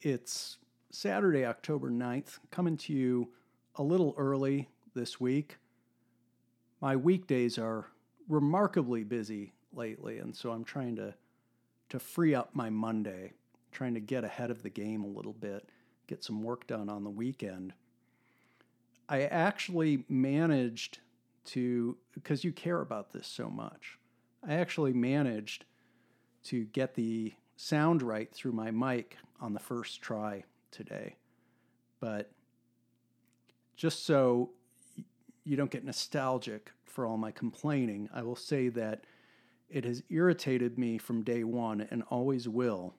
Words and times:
It's 0.00 0.58
Saturday, 0.92 1.44
October 1.44 1.90
9th, 1.90 2.38
coming 2.52 2.76
to 2.76 2.92
you 2.92 3.30
a 3.74 3.82
little 3.82 4.14
early 4.16 4.68
this 4.94 5.18
week. 5.18 5.56
My 6.80 6.94
weekdays 6.94 7.58
are 7.58 7.86
remarkably 8.28 9.02
busy 9.02 9.54
lately, 9.72 10.18
and 10.18 10.36
so 10.36 10.52
I'm 10.52 10.62
trying 10.62 10.94
to 10.96 11.14
to 11.88 11.98
free 11.98 12.32
up 12.32 12.50
my 12.54 12.70
Monday, 12.70 13.32
trying 13.72 13.94
to 13.94 14.00
get 14.00 14.22
ahead 14.22 14.52
of 14.52 14.62
the 14.62 14.70
game 14.70 15.02
a 15.02 15.08
little 15.08 15.32
bit, 15.32 15.68
get 16.06 16.22
some 16.22 16.44
work 16.44 16.68
done 16.68 16.88
on 16.88 17.02
the 17.02 17.10
weekend. 17.10 17.72
I 19.08 19.22
actually 19.22 20.04
managed 20.08 21.00
to 21.46 21.96
because 22.14 22.44
you 22.44 22.52
care 22.52 22.82
about 22.82 23.12
this 23.12 23.26
so 23.26 23.50
much. 23.50 23.98
I 24.46 24.54
actually 24.54 24.92
managed 24.92 25.64
to 26.44 26.66
get 26.66 26.94
the 26.94 27.32
sound 27.56 28.00
right 28.00 28.32
through 28.32 28.52
my 28.52 28.70
mic 28.70 29.16
on 29.40 29.52
the 29.54 29.60
first 29.60 30.00
try 30.02 30.44
today. 30.70 31.16
But 32.00 32.30
just 33.76 34.04
so 34.04 34.50
you 35.44 35.56
don't 35.56 35.70
get 35.70 35.84
nostalgic 35.84 36.72
for 36.84 37.06
all 37.06 37.16
my 37.16 37.30
complaining, 37.30 38.08
I 38.12 38.22
will 38.22 38.36
say 38.36 38.68
that 38.70 39.04
it 39.68 39.84
has 39.84 40.02
irritated 40.08 40.78
me 40.78 40.98
from 40.98 41.22
day 41.22 41.44
one 41.44 41.86
and 41.90 42.02
always 42.10 42.48
will. 42.48 42.94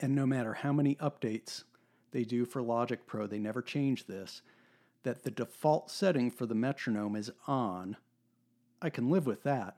And 0.00 0.14
no 0.14 0.26
matter 0.26 0.54
how 0.54 0.72
many 0.72 0.94
updates 0.96 1.64
they 2.10 2.24
do 2.24 2.44
for 2.44 2.62
Logic 2.62 3.06
Pro, 3.06 3.26
they 3.26 3.38
never 3.38 3.62
change 3.62 4.06
this 4.06 4.42
that 5.04 5.22
the 5.22 5.30
default 5.30 5.90
setting 5.90 6.30
for 6.30 6.44
the 6.44 6.54
metronome 6.54 7.16
is 7.16 7.30
on. 7.46 7.96
I 8.82 8.90
can 8.90 9.08
live 9.08 9.26
with 9.26 9.42
that, 9.44 9.76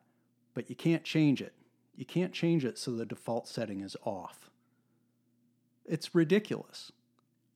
but 0.54 0.68
you 0.70 0.76
can't 0.76 1.04
change 1.04 1.40
it. 1.40 1.54
You 1.94 2.04
can't 2.04 2.32
change 2.32 2.64
it 2.64 2.78
so 2.78 2.92
the 2.92 3.04
default 3.04 3.46
setting 3.46 3.80
is 3.80 3.96
off. 4.04 4.49
It's 5.84 6.14
ridiculous. 6.14 6.92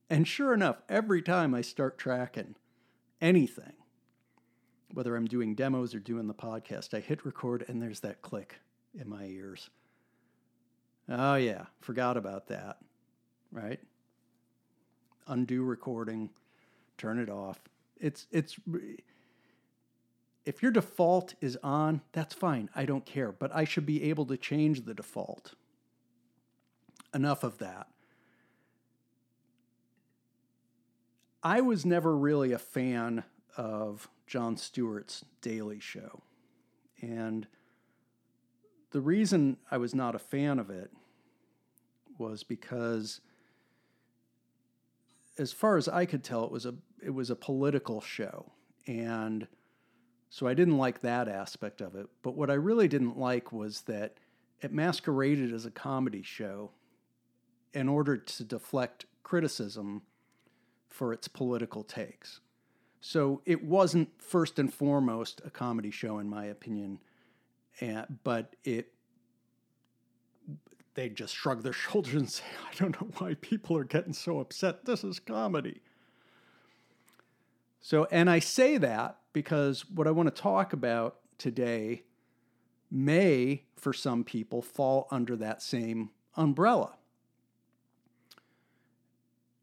And 0.09 0.27
sure 0.27 0.53
enough, 0.53 0.81
every 0.87 1.21
time 1.21 1.55
I 1.55 1.61
start 1.61 1.97
tracking 1.97 2.55
anything, 3.21 3.73
whether 4.93 5.15
I'm 5.15 5.25
doing 5.25 5.55
demos 5.55 5.95
or 5.95 5.99
doing 5.99 6.27
the 6.27 6.33
podcast, 6.33 6.93
I 6.93 6.99
hit 6.99 7.25
record 7.25 7.65
and 7.67 7.81
there's 7.81 8.01
that 8.01 8.21
click 8.21 8.59
in 8.97 9.09
my 9.09 9.25
ears. 9.25 9.69
Oh, 11.09 11.35
yeah, 11.35 11.65
forgot 11.81 12.17
about 12.17 12.47
that, 12.47 12.77
right? 13.51 13.79
Undo 15.27 15.63
recording, 15.63 16.29
turn 16.97 17.19
it 17.19 17.29
off. 17.29 17.59
It's, 17.99 18.27
it's, 18.31 18.57
if 20.45 20.61
your 20.61 20.71
default 20.71 21.33
is 21.41 21.57
on, 21.63 22.01
that's 22.11 22.33
fine. 22.33 22.69
I 22.75 22.85
don't 22.85 23.05
care. 23.05 23.31
But 23.31 23.55
I 23.55 23.65
should 23.65 23.85
be 23.85 24.03
able 24.03 24.25
to 24.27 24.37
change 24.37 24.85
the 24.85 24.93
default. 24.93 25.55
Enough 27.13 27.43
of 27.43 27.57
that. 27.59 27.87
I 31.45 31.61
was 31.61 31.85
never 31.85 32.17
really 32.17 32.53
a 32.53 32.57
fan 32.57 33.23
of 33.55 34.09
Jon 34.25 34.57
Stewart's 34.57 35.23
Daily 35.41 35.79
Show. 35.79 36.23
And 37.03 37.45
the 38.89 38.99
reason 38.99 39.57
I 39.69 39.77
was 39.77 39.93
not 39.93 40.15
a 40.15 40.19
fan 40.19 40.57
of 40.57 40.71
it 40.71 40.89
was 42.17 42.41
because 42.41 43.21
as 45.37 45.51
far 45.53 45.77
as 45.77 45.87
I 45.87 46.05
could 46.05 46.23
tell 46.23 46.45
it 46.45 46.51
was 46.51 46.65
a 46.65 46.73
it 47.03 47.11
was 47.11 47.29
a 47.29 47.35
political 47.35 48.01
show 48.01 48.51
and 48.87 49.47
so 50.31 50.47
I 50.47 50.55
didn't 50.55 50.79
like 50.79 51.01
that 51.01 51.27
aspect 51.27 51.79
of 51.79 51.93
it. 51.93 52.07
But 52.23 52.35
what 52.35 52.49
I 52.49 52.55
really 52.55 52.87
didn't 52.87 53.19
like 53.19 53.51
was 53.51 53.81
that 53.81 54.15
it 54.61 54.73
masqueraded 54.73 55.53
as 55.53 55.65
a 55.65 55.71
comedy 55.71 56.23
show 56.23 56.71
in 57.73 57.87
order 57.87 58.17
to 58.17 58.43
deflect 58.43 59.05
criticism 59.21 60.01
for 60.95 61.11
its 61.11 61.27
political 61.27 61.83
takes. 61.83 62.39
So 63.01 63.41
it 63.45 63.63
wasn't 63.63 64.09
first 64.17 64.57
and 64.59 64.73
foremost 64.73 65.41
a 65.45 65.49
comedy 65.49 65.91
show, 65.91 66.19
in 66.19 66.29
my 66.29 66.45
opinion, 66.45 66.99
eh, 67.81 68.05
but 68.23 68.55
it 68.63 68.93
they 70.93 71.09
just 71.09 71.35
shrug 71.35 71.63
their 71.63 71.73
shoulders 71.85 72.13
and 72.13 72.29
say, 72.29 72.45
I 72.71 72.73
don't 72.75 72.99
know 72.99 73.09
why 73.17 73.33
people 73.41 73.75
are 73.75 73.83
getting 73.83 74.13
so 74.13 74.39
upset. 74.39 74.85
This 74.85 75.03
is 75.03 75.19
comedy. 75.19 75.81
So, 77.81 78.07
and 78.09 78.29
I 78.29 78.39
say 78.39 78.77
that 78.77 79.17
because 79.33 79.87
what 79.89 80.07
I 80.07 80.11
want 80.11 80.33
to 80.33 80.41
talk 80.41 80.71
about 80.71 81.17
today 81.37 82.03
may, 82.89 83.63
for 83.75 83.91
some 83.91 84.23
people, 84.23 84.61
fall 84.61 85.07
under 85.11 85.35
that 85.35 85.61
same 85.61 86.11
umbrella. 86.37 86.93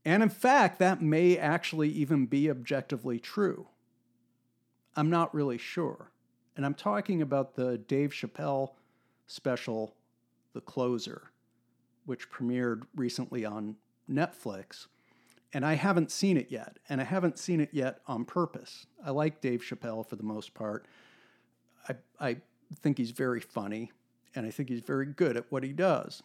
And 0.04 0.22
in 0.22 0.28
fact, 0.28 0.78
that 0.80 1.00
may 1.00 1.38
actually 1.38 1.88
even 1.90 2.26
be 2.26 2.50
objectively 2.50 3.18
true. 3.18 3.68
I'm 4.96 5.10
not 5.10 5.34
really 5.34 5.58
sure. 5.58 6.10
And 6.56 6.66
I'm 6.66 6.74
talking 6.74 7.22
about 7.22 7.54
the 7.54 7.78
Dave 7.78 8.10
Chappelle 8.10 8.72
special, 9.26 9.94
The 10.52 10.60
Closer, 10.60 11.30
which 12.04 12.30
premiered 12.30 12.82
recently 12.96 13.44
on 13.44 13.76
Netflix. 14.10 14.88
And 15.54 15.64
I 15.64 15.74
haven't 15.74 16.10
seen 16.10 16.36
it 16.36 16.50
yet. 16.50 16.78
And 16.88 17.00
I 17.00 17.04
haven't 17.04 17.38
seen 17.38 17.60
it 17.60 17.70
yet 17.72 18.00
on 18.06 18.24
purpose. 18.24 18.86
I 19.04 19.10
like 19.10 19.40
Dave 19.40 19.62
Chappelle 19.62 20.06
for 20.06 20.16
the 20.16 20.22
most 20.22 20.52
part. 20.52 20.86
I, 21.88 21.94
I 22.20 22.36
think 22.80 22.98
he's 22.98 23.10
very 23.10 23.40
funny, 23.40 23.92
and 24.34 24.46
I 24.46 24.50
think 24.50 24.68
he's 24.68 24.80
very 24.80 25.06
good 25.06 25.36
at 25.36 25.50
what 25.50 25.62
he 25.62 25.72
does 25.72 26.22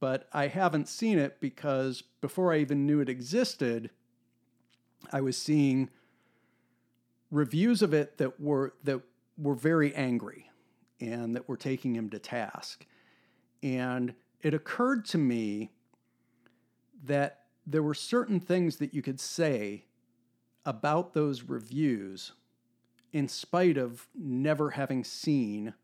but 0.00 0.28
I 0.32 0.48
haven't 0.48 0.88
seen 0.88 1.18
it 1.18 1.40
because 1.40 2.02
before 2.20 2.52
I 2.52 2.58
even 2.58 2.86
knew 2.86 3.00
it 3.00 3.08
existed, 3.08 3.90
I 5.12 5.20
was 5.20 5.36
seeing 5.36 5.90
reviews 7.30 7.82
of 7.82 7.92
it 7.92 8.18
that 8.18 8.40
were 8.40 8.74
that 8.84 9.00
were 9.38 9.54
very 9.54 9.94
angry 9.94 10.50
and 11.00 11.34
that 11.34 11.48
were 11.48 11.56
taking 11.56 11.96
him 11.96 12.10
to 12.10 12.18
task. 12.18 12.86
And 13.62 14.14
it 14.42 14.54
occurred 14.54 15.04
to 15.06 15.18
me 15.18 15.72
that 17.04 17.40
there 17.66 17.82
were 17.82 17.94
certain 17.94 18.40
things 18.40 18.76
that 18.76 18.94
you 18.94 19.02
could 19.02 19.20
say 19.20 19.84
about 20.64 21.14
those 21.14 21.42
reviews 21.42 22.32
in 23.12 23.28
spite 23.28 23.76
of 23.76 24.08
never 24.14 24.70
having 24.70 25.04
seen 25.04 25.74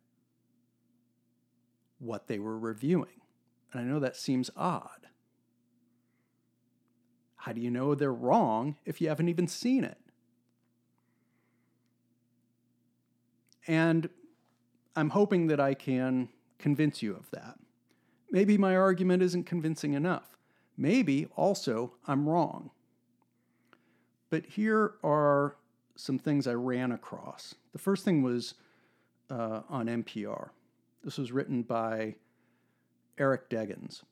what 1.98 2.26
they 2.26 2.38
were 2.38 2.58
reviewing. 2.58 3.20
And 3.72 3.82
I 3.82 3.84
know 3.84 4.00
that 4.00 4.16
seems 4.16 4.50
odd. 4.56 5.08
How 7.36 7.52
do 7.52 7.60
you 7.60 7.70
know 7.70 7.94
they're 7.94 8.12
wrong 8.12 8.76
if 8.84 9.00
you 9.00 9.08
haven't 9.08 9.28
even 9.28 9.46
seen 9.46 9.84
it? 9.84 9.98
And 13.66 14.08
I'm 14.96 15.10
hoping 15.10 15.46
that 15.48 15.60
I 15.60 15.74
can 15.74 16.30
convince 16.58 17.02
you 17.02 17.14
of 17.14 17.30
that. 17.30 17.58
Maybe 18.30 18.58
my 18.58 18.76
argument 18.76 19.22
isn't 19.22 19.44
convincing 19.44 19.94
enough. 19.94 20.36
Maybe 20.76 21.26
also 21.36 21.94
I'm 22.06 22.28
wrong. 22.28 22.70
But 24.30 24.46
here 24.46 24.94
are 25.02 25.56
some 25.96 26.18
things 26.18 26.46
I 26.46 26.54
ran 26.54 26.92
across. 26.92 27.54
The 27.72 27.78
first 27.78 28.04
thing 28.04 28.22
was 28.22 28.54
uh, 29.30 29.62
on 29.68 29.86
NPR. 29.86 30.50
This 31.02 31.18
was 31.18 31.32
written 31.32 31.62
by 31.62 32.16
Eric 33.18 33.50
Deggans, 33.50 34.02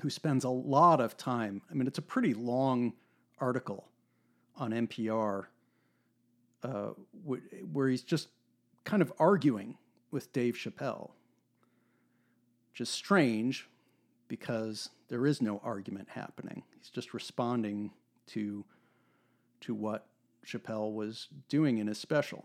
who 0.00 0.10
spends 0.10 0.44
a 0.44 0.48
lot 0.50 1.00
of 1.00 1.16
time. 1.16 1.62
I 1.70 1.74
mean, 1.74 1.86
it's 1.86 1.98
a 1.98 2.02
pretty 2.02 2.34
long 2.34 2.94
article 3.38 3.88
on 4.56 4.70
NPR 4.70 5.46
uh, 6.62 6.90
where 7.22 7.88
he's 7.88 8.02
just 8.02 8.28
kind 8.84 9.02
of 9.02 9.12
arguing 9.18 9.76
with 10.10 10.32
Dave 10.32 10.54
Chappelle, 10.54 11.10
which 12.72 12.80
is 12.80 12.88
strange 12.88 13.68
because 14.28 14.90
there 15.08 15.26
is 15.26 15.40
no 15.40 15.60
argument 15.64 16.08
happening. 16.10 16.62
He's 16.76 16.90
just 16.90 17.14
responding 17.14 17.92
to 18.28 18.64
to 19.60 19.74
what 19.74 20.06
Chappelle 20.46 20.92
was 20.92 21.28
doing 21.48 21.78
in 21.78 21.88
his 21.88 21.98
special. 21.98 22.44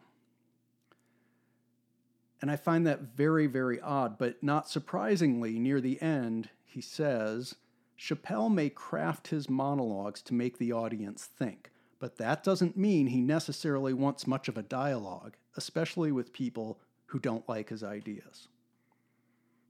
And 2.43 2.51
I 2.51 2.57
find 2.57 2.85
that 2.85 3.15
very, 3.15 3.47
very 3.47 3.79
odd. 3.79 4.17
But 4.17 4.43
not 4.43 4.67
surprisingly, 4.67 5.59
near 5.59 5.79
the 5.79 6.01
end, 6.01 6.49
he 6.65 6.81
says 6.81 7.55
Chappelle 7.97 8.53
may 8.53 8.69
craft 8.69 9.29
his 9.29 9.49
monologues 9.49 10.21
to 10.23 10.33
make 10.33 10.57
the 10.57 10.73
audience 10.73 11.23
think, 11.23 11.71
but 11.99 12.17
that 12.17 12.43
doesn't 12.43 12.75
mean 12.75 13.07
he 13.07 13.21
necessarily 13.21 13.93
wants 13.93 14.27
much 14.27 14.49
of 14.49 14.57
a 14.57 14.61
dialogue, 14.61 15.37
especially 15.55 16.11
with 16.11 16.33
people 16.33 16.81
who 17.05 17.17
don't 17.17 17.47
like 17.47 17.69
his 17.69 17.81
ideas. 17.81 18.49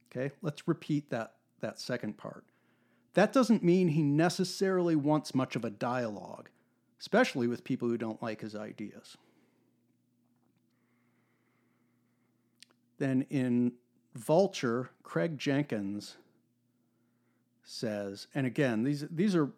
Okay, 0.07 0.33
let's 0.41 0.67
repeat 0.67 1.11
that, 1.11 1.35
that 1.59 1.79
second 1.79 2.17
part. 2.17 2.43
That 3.13 3.31
doesn't 3.31 3.63
mean 3.63 3.89
he 3.89 4.01
necessarily 4.01 4.95
wants 4.95 5.35
much 5.35 5.55
of 5.55 5.63
a 5.63 5.69
dialogue, 5.69 6.49
especially 6.99 7.45
with 7.45 7.63
people 7.63 7.87
who 7.87 7.99
don't 7.99 8.23
like 8.23 8.41
his 8.41 8.55
ideas. 8.55 9.15
Then 12.97 13.25
in 13.29 13.73
Vulture, 14.13 14.89
Craig 15.01 15.37
Jenkins 15.37 16.17
says, 17.63 18.27
and 18.35 18.45
again, 18.45 18.83
these 18.83 19.05
these 19.09 19.35
are 19.35 19.49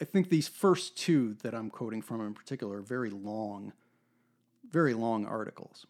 I 0.00 0.04
think 0.04 0.28
these 0.28 0.48
first 0.48 0.96
two 0.96 1.34
that 1.42 1.54
I'm 1.54 1.70
quoting 1.70 2.02
from 2.02 2.20
in 2.20 2.34
particular 2.34 2.78
are 2.78 2.82
very 2.82 3.10
long, 3.10 3.72
very 4.70 4.94
long 4.94 5.26
articles. 5.26 5.86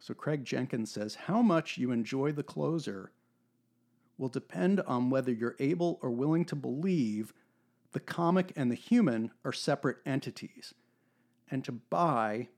So 0.00 0.12
Craig 0.14 0.44
Jenkins 0.44 0.90
says, 0.90 1.14
How 1.14 1.40
much 1.40 1.78
you 1.78 1.90
enjoy 1.90 2.32
the 2.32 2.42
closer 2.42 3.10
will 4.18 4.28
depend 4.28 4.80
on 4.80 5.10
whether 5.10 5.32
you're 5.32 5.56
able 5.58 5.98
or 6.02 6.10
willing 6.10 6.44
to 6.46 6.56
believe 6.56 7.32
the 7.92 8.00
comic 8.00 8.52
and 8.54 8.70
the 8.70 8.76
human 8.76 9.30
are 9.44 9.52
separate 9.52 9.98
entities, 10.04 10.74
and 11.50 11.64
to 11.64 11.72
buy 11.72 12.48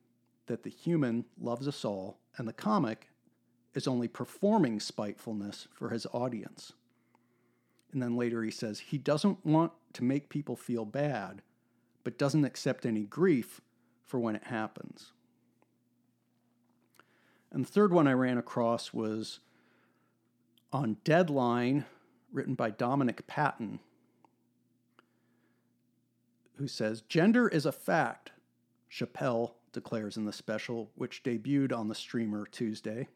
that 0.51 0.65
the 0.65 0.71
human 0.71 1.25
loves 1.41 1.69
us 1.69 1.85
all 1.85 2.19
and 2.37 2.49
the 2.49 2.53
comic 2.53 3.09
is 3.73 3.87
only 3.87 4.09
performing 4.09 4.81
spitefulness 4.81 5.69
for 5.73 5.91
his 5.91 6.09
audience. 6.13 6.73
And 7.93 8.03
then 8.03 8.17
later 8.17 8.43
he 8.43 8.51
says 8.51 8.81
he 8.81 8.99
doesn't 8.99 9.47
want 9.47 9.71
to 9.93 10.03
make 10.03 10.29
people 10.29 10.57
feel 10.57 10.85
bad, 10.85 11.43
but 12.03 12.19
doesn't 12.19 12.45
accept 12.45 12.85
any 12.85 13.05
grief 13.05 13.61
for 14.05 14.19
when 14.19 14.35
it 14.35 14.43
happens. 14.43 15.13
And 17.53 17.65
the 17.65 17.71
third 17.71 17.93
one 17.93 18.09
I 18.09 18.13
ran 18.13 18.37
across 18.37 18.93
was 18.93 19.39
on 20.73 20.97
Deadline, 21.05 21.85
written 22.33 22.55
by 22.55 22.71
Dominic 22.71 23.25
Patten, 23.29 23.79
who 26.57 26.67
says 26.67 27.03
Gender 27.03 27.47
is 27.47 27.67
a 27.67 27.73
fact, 27.73 28.33
Chappelle 28.91 29.53
declares 29.73 30.17
in 30.17 30.25
the 30.25 30.33
special, 30.33 30.91
which 30.95 31.23
debuted 31.23 31.73
on 31.73 31.89
the 31.89 31.95
streamer 31.95 32.47
Tuesday. 32.47 33.09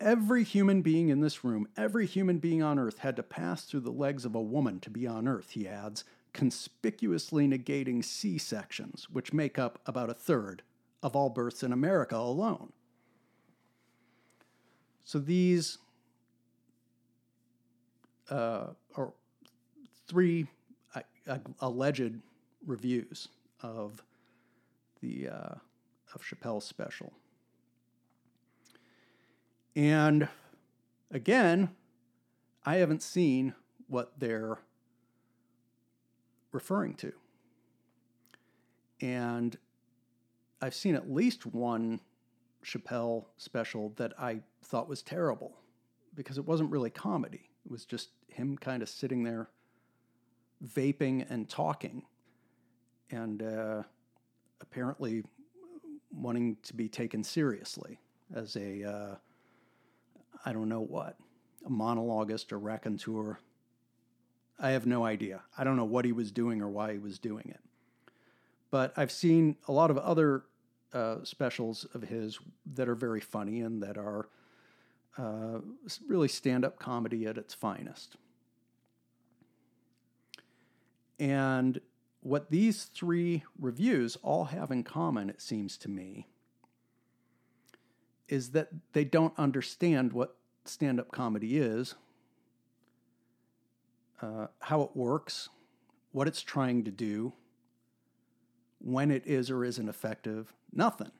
Every 0.00 0.42
human 0.42 0.82
being 0.82 1.10
in 1.10 1.20
this 1.20 1.44
room, 1.44 1.68
every 1.76 2.06
human 2.06 2.38
being 2.38 2.62
on 2.62 2.78
earth 2.78 2.98
had 2.98 3.16
to 3.16 3.22
pass 3.22 3.64
through 3.64 3.80
the 3.80 3.90
legs 3.92 4.24
of 4.24 4.34
a 4.34 4.40
woman 4.40 4.80
to 4.80 4.90
be 4.90 5.06
on 5.06 5.28
earth, 5.28 5.50
he 5.50 5.68
adds, 5.68 6.04
conspicuously 6.32 7.46
negating 7.46 8.04
C 8.04 8.38
sections, 8.38 9.08
which 9.10 9.32
make 9.32 9.58
up 9.58 9.78
about 9.86 10.10
a 10.10 10.14
third 10.14 10.62
of 11.02 11.14
all 11.14 11.30
births 11.30 11.62
in 11.62 11.72
America 11.72 12.16
alone. 12.16 12.72
So 15.04 15.18
these 15.18 15.78
uh, 18.30 18.68
are 18.96 19.12
three 20.06 20.46
uh, 20.94 21.38
alleged 21.60 22.14
reviews 22.66 23.28
of 23.60 24.02
the 25.02 25.28
uh, 25.28 25.54
of 26.14 26.22
Chappelle's 26.22 26.64
special. 26.64 27.12
And 29.74 30.28
again, 31.10 31.70
I 32.64 32.76
haven't 32.76 33.02
seen 33.02 33.54
what 33.88 34.12
they're 34.18 34.58
referring 36.52 36.94
to. 36.94 37.12
And 39.00 39.56
I've 40.60 40.74
seen 40.74 40.94
at 40.94 41.10
least 41.10 41.46
one 41.46 42.00
Chappelle 42.64 43.24
special 43.36 43.92
that 43.96 44.12
I 44.18 44.40
thought 44.62 44.88
was 44.88 45.02
terrible 45.02 45.56
because 46.14 46.38
it 46.38 46.46
wasn't 46.46 46.70
really 46.70 46.90
comedy. 46.90 47.50
It 47.64 47.70
was 47.70 47.84
just 47.84 48.10
him 48.28 48.56
kind 48.56 48.82
of 48.82 48.88
sitting 48.88 49.24
there 49.24 49.48
vaping 50.64 51.26
and 51.28 51.48
talking 51.48 52.04
and 53.10 53.42
uh, 53.42 53.82
apparently 54.62 55.22
wanting 56.10 56.56
to 56.62 56.74
be 56.74 56.88
taken 56.88 57.22
seriously 57.22 57.98
as 58.34 58.56
a 58.56 58.84
uh, 58.84 59.14
I 60.44 60.52
don't 60.52 60.68
know 60.68 60.80
what, 60.80 61.16
a 61.64 61.70
monologuist 61.70 62.52
or 62.52 62.58
raconteur. 62.58 63.38
I 64.58 64.70
have 64.70 64.86
no 64.86 65.04
idea. 65.04 65.42
I 65.56 65.64
don't 65.64 65.76
know 65.76 65.84
what 65.84 66.04
he 66.04 66.12
was 66.12 66.30
doing 66.30 66.62
or 66.62 66.68
why 66.68 66.92
he 66.92 66.98
was 66.98 67.18
doing 67.18 67.48
it. 67.48 67.60
But 68.70 68.92
I've 68.96 69.12
seen 69.12 69.56
a 69.68 69.72
lot 69.72 69.90
of 69.90 69.98
other 69.98 70.44
uh, 70.92 71.16
specials 71.24 71.86
of 71.94 72.02
his 72.02 72.38
that 72.74 72.88
are 72.88 72.94
very 72.94 73.20
funny 73.20 73.60
and 73.60 73.82
that 73.82 73.96
are 73.96 74.28
uh, 75.18 75.58
really 76.06 76.28
stand 76.28 76.64
up 76.64 76.78
comedy 76.78 77.26
at 77.26 77.38
its 77.38 77.54
finest. 77.54 78.16
And 81.18 81.80
what 82.22 82.50
these 82.50 82.84
three 82.84 83.42
reviews 83.58 84.16
all 84.22 84.44
have 84.44 84.70
in 84.70 84.84
common, 84.84 85.28
it 85.28 85.42
seems 85.42 85.76
to 85.76 85.90
me, 85.90 86.28
is 88.28 88.50
that 88.50 88.68
they 88.92 89.04
don't 89.04 89.36
understand 89.36 90.12
what 90.12 90.36
stand 90.64 91.00
up 91.00 91.10
comedy 91.10 91.58
is, 91.58 91.96
uh, 94.22 94.46
how 94.60 94.82
it 94.82 94.90
works, 94.94 95.48
what 96.12 96.28
it's 96.28 96.42
trying 96.42 96.84
to 96.84 96.92
do, 96.92 97.32
when 98.78 99.10
it 99.10 99.26
is 99.26 99.50
or 99.50 99.64
isn't 99.64 99.88
effective, 99.88 100.54
nothing. 100.72 101.10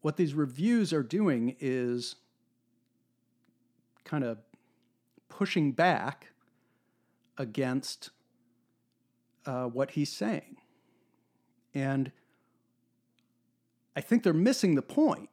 What 0.00 0.16
these 0.16 0.32
reviews 0.32 0.92
are 0.92 1.02
doing 1.02 1.56
is 1.60 2.16
kind 4.04 4.24
of 4.24 4.38
pushing 5.28 5.72
back 5.72 6.28
against 7.36 8.10
uh, 9.46 9.64
what 9.66 9.92
he's 9.92 10.12
saying. 10.12 10.56
And 11.74 12.12
I 13.96 14.00
think 14.00 14.22
they're 14.22 14.32
missing 14.32 14.74
the 14.74 14.82
point. 14.82 15.30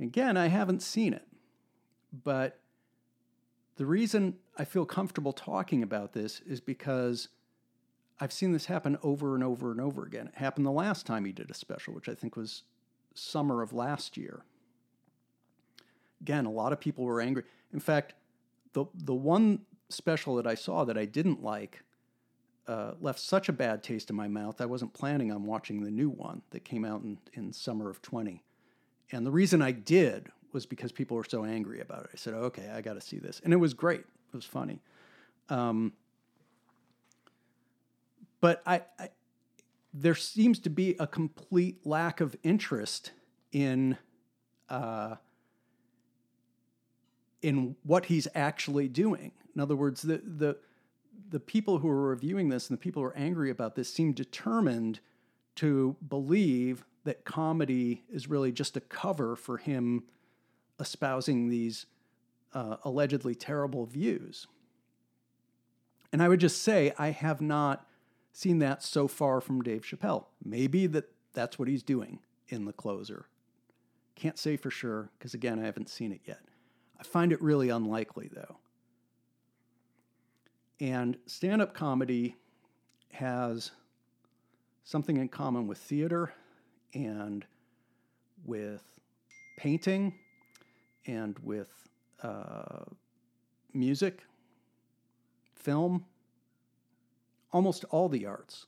Again, 0.00 0.36
I 0.36 0.48
haven't 0.48 0.82
seen 0.82 1.12
it, 1.12 1.26
but 2.24 2.58
the 3.76 3.86
reason 3.86 4.36
I 4.58 4.64
feel 4.64 4.86
comfortable 4.86 5.32
talking 5.32 5.82
about 5.82 6.12
this 6.12 6.40
is 6.40 6.60
because 6.60 7.28
I've 8.18 8.32
seen 8.32 8.52
this 8.52 8.66
happen 8.66 8.98
over 9.02 9.34
and 9.34 9.44
over 9.44 9.70
and 9.70 9.80
over 9.80 10.04
again. 10.04 10.28
It 10.28 10.34
happened 10.34 10.66
the 10.66 10.70
last 10.70 11.06
time 11.06 11.24
he 11.24 11.32
did 11.32 11.50
a 11.50 11.54
special, 11.54 11.94
which 11.94 12.08
I 12.08 12.14
think 12.14 12.36
was 12.36 12.62
summer 13.14 13.62
of 13.62 13.72
last 13.72 14.16
year. 14.16 14.44
Again, 16.20 16.44
a 16.44 16.50
lot 16.50 16.72
of 16.72 16.80
people 16.80 17.04
were 17.04 17.20
angry. 17.20 17.44
In 17.72 17.80
fact, 17.80 18.14
the 18.72 18.86
the 18.94 19.14
one 19.14 19.60
special 19.88 20.36
that 20.36 20.46
I 20.46 20.54
saw 20.54 20.84
that 20.84 20.96
I 20.96 21.04
didn't 21.04 21.42
like 21.42 21.82
uh, 22.66 22.92
left 23.00 23.18
such 23.18 23.48
a 23.48 23.52
bad 23.52 23.82
taste 23.82 24.10
in 24.10 24.16
my 24.16 24.28
mouth. 24.28 24.60
I 24.60 24.66
wasn't 24.66 24.94
planning 24.94 25.32
on 25.32 25.44
watching 25.44 25.82
the 25.82 25.90
new 25.90 26.08
one 26.08 26.42
that 26.50 26.64
came 26.64 26.84
out 26.84 27.02
in, 27.02 27.18
in 27.32 27.52
summer 27.52 27.90
of 27.90 28.00
20. 28.00 28.42
And 29.10 29.26
the 29.26 29.30
reason 29.32 29.60
I 29.60 29.72
did 29.72 30.28
was 30.52 30.66
because 30.66 30.92
people 30.92 31.16
were 31.16 31.24
so 31.24 31.44
angry 31.44 31.80
about 31.80 32.04
it. 32.04 32.10
I 32.12 32.16
said, 32.16 32.34
okay, 32.34 32.70
I 32.72 32.80
got 32.80 32.94
to 32.94 33.00
see 33.00 33.18
this. 33.18 33.40
And 33.42 33.52
it 33.52 33.56
was 33.56 33.74
great. 33.74 34.00
It 34.00 34.36
was 34.36 34.44
funny. 34.44 34.80
Um, 35.48 35.92
but 38.40 38.62
I, 38.64 38.82
I, 38.98 39.08
there 39.92 40.14
seems 40.14 40.60
to 40.60 40.70
be 40.70 40.94
a 41.00 41.06
complete 41.06 41.84
lack 41.84 42.20
of 42.20 42.36
interest 42.44 43.10
in 43.50 43.96
uh, 44.68 45.16
in 47.42 47.76
what 47.82 48.06
he's 48.06 48.28
actually 48.34 48.88
doing. 48.88 49.32
In 49.54 49.60
other 49.60 49.76
words, 49.76 50.02
the 50.02 50.18
the 50.18 50.56
the 51.30 51.40
people 51.40 51.78
who 51.78 51.88
are 51.88 52.08
reviewing 52.08 52.48
this 52.48 52.68
and 52.68 52.76
the 52.76 52.82
people 52.82 53.02
who 53.02 53.08
are 53.08 53.16
angry 53.16 53.50
about 53.50 53.76
this 53.76 53.92
seem 53.92 54.12
determined 54.12 55.00
to 55.56 55.96
believe 56.08 56.84
that 57.04 57.24
comedy 57.24 58.04
is 58.10 58.28
really 58.28 58.52
just 58.52 58.76
a 58.76 58.80
cover 58.80 59.36
for 59.36 59.56
him 59.56 60.04
espousing 60.78 61.48
these 61.48 61.86
uh, 62.52 62.76
allegedly 62.84 63.34
terrible 63.34 63.86
views. 63.86 64.46
And 66.12 66.22
I 66.22 66.28
would 66.28 66.40
just 66.40 66.62
say, 66.62 66.92
I 66.98 67.10
have 67.10 67.40
not 67.40 67.86
seen 68.32 68.58
that 68.58 68.82
so 68.82 69.06
far 69.06 69.40
from 69.40 69.62
Dave 69.62 69.82
Chappelle. 69.82 70.26
Maybe 70.44 70.86
that 70.88 71.12
that's 71.32 71.58
what 71.58 71.68
he's 71.68 71.82
doing 71.82 72.18
in 72.48 72.64
the 72.64 72.72
closer. 72.72 73.26
Can't 74.16 74.38
say 74.38 74.56
for 74.56 74.70
sure, 74.70 75.10
because 75.18 75.34
again, 75.34 75.60
I 75.60 75.66
haven't 75.66 75.88
seen 75.88 76.12
it 76.12 76.20
yet. 76.24 76.40
I 77.00 77.02
find 77.02 77.32
it 77.32 77.40
really 77.40 77.70
unlikely, 77.70 78.30
though. 78.32 78.58
And 80.80 81.16
stand 81.26 81.62
up 81.62 81.74
comedy 81.74 82.36
has 83.12 83.70
something 84.84 85.16
in 85.16 85.28
common 85.28 85.66
with 85.66 85.78
theater 85.78 86.32
and 86.94 87.44
with 88.44 88.82
painting 89.56 90.14
and 91.06 91.38
with 91.40 91.70
uh, 92.22 92.84
music, 93.72 94.22
film, 95.54 96.04
almost 97.52 97.84
all 97.90 98.08
the 98.08 98.26
arts 98.26 98.66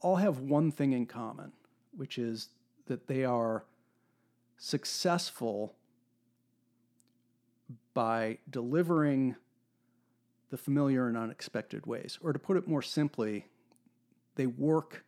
all 0.00 0.16
have 0.16 0.38
one 0.40 0.72
thing 0.72 0.92
in 0.92 1.06
common, 1.06 1.52
which 1.96 2.18
is 2.18 2.48
that 2.86 3.06
they 3.06 3.24
are 3.24 3.64
successful 4.56 5.76
by 7.94 8.38
delivering 8.48 9.36
the 10.50 10.56
familiar 10.56 11.08
and 11.08 11.16
unexpected 11.16 11.86
ways. 11.86 12.18
Or 12.22 12.32
to 12.32 12.38
put 12.38 12.56
it 12.56 12.68
more 12.68 12.82
simply, 12.82 13.46
they 14.34 14.46
work 14.46 15.04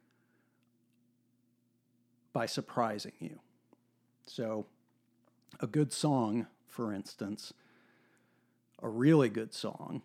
by 2.33 2.47
surprising 2.47 3.13
you. 3.19 3.39
So, 4.27 4.67
a 5.61 5.67
good 5.67 5.93
song, 5.93 6.47
for 6.67 6.93
instance, 6.93 7.53
a 8.83 8.89
really 8.89 9.29
good 9.29 9.53
song, 9.53 10.03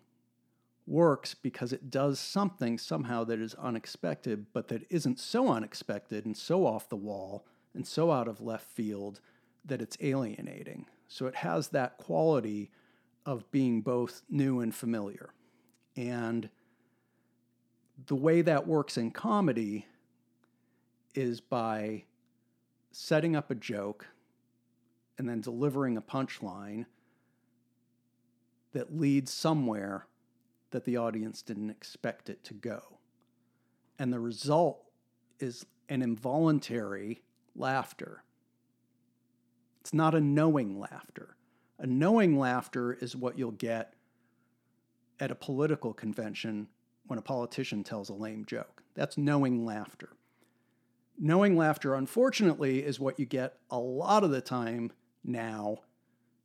works 0.86 1.34
because 1.34 1.72
it 1.72 1.90
does 1.90 2.18
something 2.18 2.78
somehow 2.78 3.24
that 3.24 3.38
is 3.38 3.54
unexpected, 3.54 4.46
but 4.52 4.68
that 4.68 4.82
isn't 4.90 5.18
so 5.18 5.48
unexpected 5.48 6.26
and 6.26 6.36
so 6.36 6.66
off 6.66 6.88
the 6.88 6.96
wall 6.96 7.46
and 7.74 7.86
so 7.86 8.10
out 8.10 8.28
of 8.28 8.40
left 8.40 8.70
field 8.70 9.20
that 9.64 9.82
it's 9.82 9.96
alienating. 10.00 10.86
So 11.08 11.26
it 11.26 11.34
has 11.34 11.68
that 11.68 11.96
quality 11.96 12.70
of 13.26 13.50
being 13.50 13.80
both 13.80 14.22
new 14.28 14.60
and 14.60 14.74
familiar. 14.74 15.30
And 15.96 16.48
the 18.06 18.14
way 18.14 18.42
that 18.42 18.66
works 18.66 18.96
in 18.96 19.10
comedy 19.10 19.86
is 21.14 21.40
by 21.40 22.04
setting 22.92 23.34
up 23.34 23.50
a 23.50 23.54
joke 23.54 24.06
and 25.18 25.28
then 25.28 25.40
delivering 25.40 25.96
a 25.96 26.02
punchline 26.02 26.86
that 28.72 28.96
leads 28.96 29.32
somewhere 29.32 30.06
that 30.70 30.84
the 30.84 30.96
audience 30.96 31.42
didn't 31.42 31.70
expect 31.70 32.28
it 32.28 32.44
to 32.44 32.54
go. 32.54 32.98
And 33.98 34.12
the 34.12 34.20
result 34.20 34.84
is 35.40 35.66
an 35.88 36.02
involuntary 36.02 37.22
laughter. 37.56 38.22
It's 39.88 39.94
not 39.94 40.14
a 40.14 40.20
knowing 40.20 40.78
laughter. 40.78 41.34
A 41.78 41.86
knowing 41.86 42.38
laughter 42.38 42.92
is 42.92 43.16
what 43.16 43.38
you'll 43.38 43.52
get 43.52 43.94
at 45.18 45.30
a 45.30 45.34
political 45.34 45.94
convention 45.94 46.68
when 47.06 47.18
a 47.18 47.22
politician 47.22 47.82
tells 47.82 48.10
a 48.10 48.14
lame 48.14 48.44
joke. 48.44 48.82
That's 48.94 49.16
knowing 49.16 49.64
laughter. 49.64 50.10
Knowing 51.18 51.56
laughter, 51.56 51.94
unfortunately, 51.94 52.84
is 52.84 53.00
what 53.00 53.18
you 53.18 53.24
get 53.24 53.60
a 53.70 53.78
lot 53.78 54.24
of 54.24 54.30
the 54.30 54.42
time 54.42 54.92
now 55.24 55.78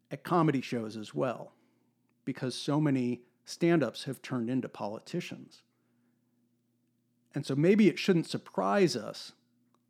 at 0.10 0.24
comedy 0.24 0.62
shows 0.62 0.96
as 0.96 1.14
well, 1.14 1.52
because 2.24 2.56
so 2.56 2.80
many 2.80 3.24
stand 3.44 3.84
ups 3.84 4.06
have 4.06 4.22
turned 4.22 4.50
into 4.50 4.70
politicians. 4.70 5.64
And 7.36 7.46
so 7.46 7.58
maybe 7.58 7.90
it 7.90 8.00
shouldn't 8.00 8.30
surprise 8.30 8.96
us 8.96 9.34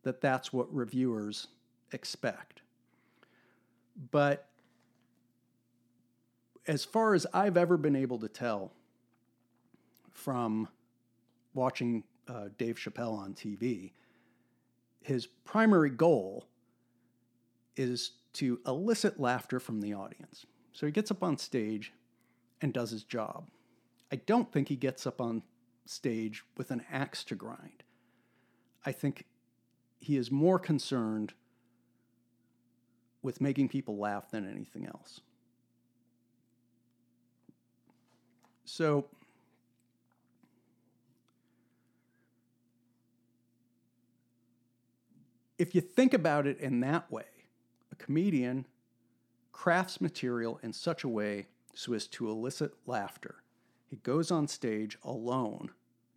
that 0.02 0.20
that's 0.20 0.52
what 0.52 0.74
reviewers 0.74 1.46
expect. 1.92 2.62
But 4.10 4.48
as 6.66 6.84
far 6.84 7.14
as 7.14 7.26
I've 7.32 7.56
ever 7.56 7.76
been 7.76 7.96
able 7.96 8.18
to 8.18 8.28
tell 8.28 8.72
from 10.10 10.68
watching 11.52 12.04
uh, 12.28 12.48
Dave 12.58 12.76
Chappelle 12.76 13.16
on 13.16 13.34
TV, 13.34 13.92
his 15.02 15.26
primary 15.26 15.90
goal 15.90 16.46
is 17.76 18.12
to 18.34 18.60
elicit 18.66 19.20
laughter 19.20 19.60
from 19.60 19.80
the 19.80 19.94
audience. 19.94 20.46
So 20.72 20.86
he 20.86 20.92
gets 20.92 21.10
up 21.10 21.22
on 21.22 21.36
stage 21.36 21.92
and 22.60 22.72
does 22.72 22.90
his 22.90 23.04
job. 23.04 23.48
I 24.10 24.16
don't 24.16 24.50
think 24.50 24.68
he 24.68 24.76
gets 24.76 25.06
up 25.06 25.20
on 25.20 25.42
stage 25.86 26.42
with 26.56 26.70
an 26.70 26.82
axe 26.90 27.24
to 27.24 27.34
grind. 27.34 27.82
I 28.84 28.92
think 28.92 29.26
he 29.98 30.16
is 30.16 30.30
more 30.30 30.58
concerned 30.58 31.34
with 33.24 33.40
making 33.40 33.70
people 33.70 33.96
laugh 33.96 34.30
than 34.30 34.48
anything 34.48 34.86
else. 34.86 35.22
So, 38.66 39.06
if 45.58 45.74
you 45.74 45.80
think 45.80 46.12
about 46.12 46.46
it 46.46 46.60
in 46.60 46.80
that 46.80 47.10
way, 47.10 47.24
a 47.90 47.96
comedian 47.96 48.66
crafts 49.52 50.00
material 50.00 50.60
in 50.62 50.72
such 50.72 51.02
a 51.02 51.08
way 51.08 51.46
so 51.74 51.94
as 51.94 52.06
to 52.08 52.28
elicit 52.28 52.72
laughter. 52.86 53.36
He 53.86 53.96
goes 53.96 54.30
on 54.30 54.48
stage 54.48 54.98
alone, 55.02 55.70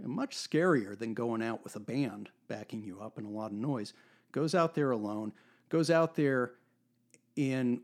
and 0.03 0.09
much 0.09 0.35
scarier 0.35 0.97
than 0.97 1.13
going 1.13 1.41
out 1.41 1.63
with 1.63 1.75
a 1.75 1.79
band 1.79 2.29
backing 2.47 2.83
you 2.83 2.99
up 2.99 3.17
and 3.17 3.25
a 3.25 3.29
lot 3.29 3.51
of 3.51 3.57
noise. 3.57 3.93
Goes 4.33 4.53
out 4.53 4.75
there 4.75 4.91
alone, 4.91 5.31
goes 5.69 5.89
out 5.89 6.15
there 6.15 6.53
in 7.37 7.79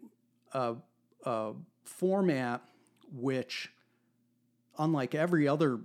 a, 0.52 0.76
a 1.24 1.54
format 1.86 2.62
which, 3.14 3.72
unlike 4.78 5.16
every 5.16 5.48
other 5.48 5.80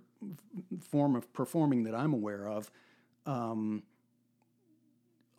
form 0.81 1.15
of 1.15 1.33
performing 1.33 1.85
that 1.85 1.95
I'm 1.95 2.13
aware 2.13 2.49
of, 2.49 2.71
um, 3.27 3.85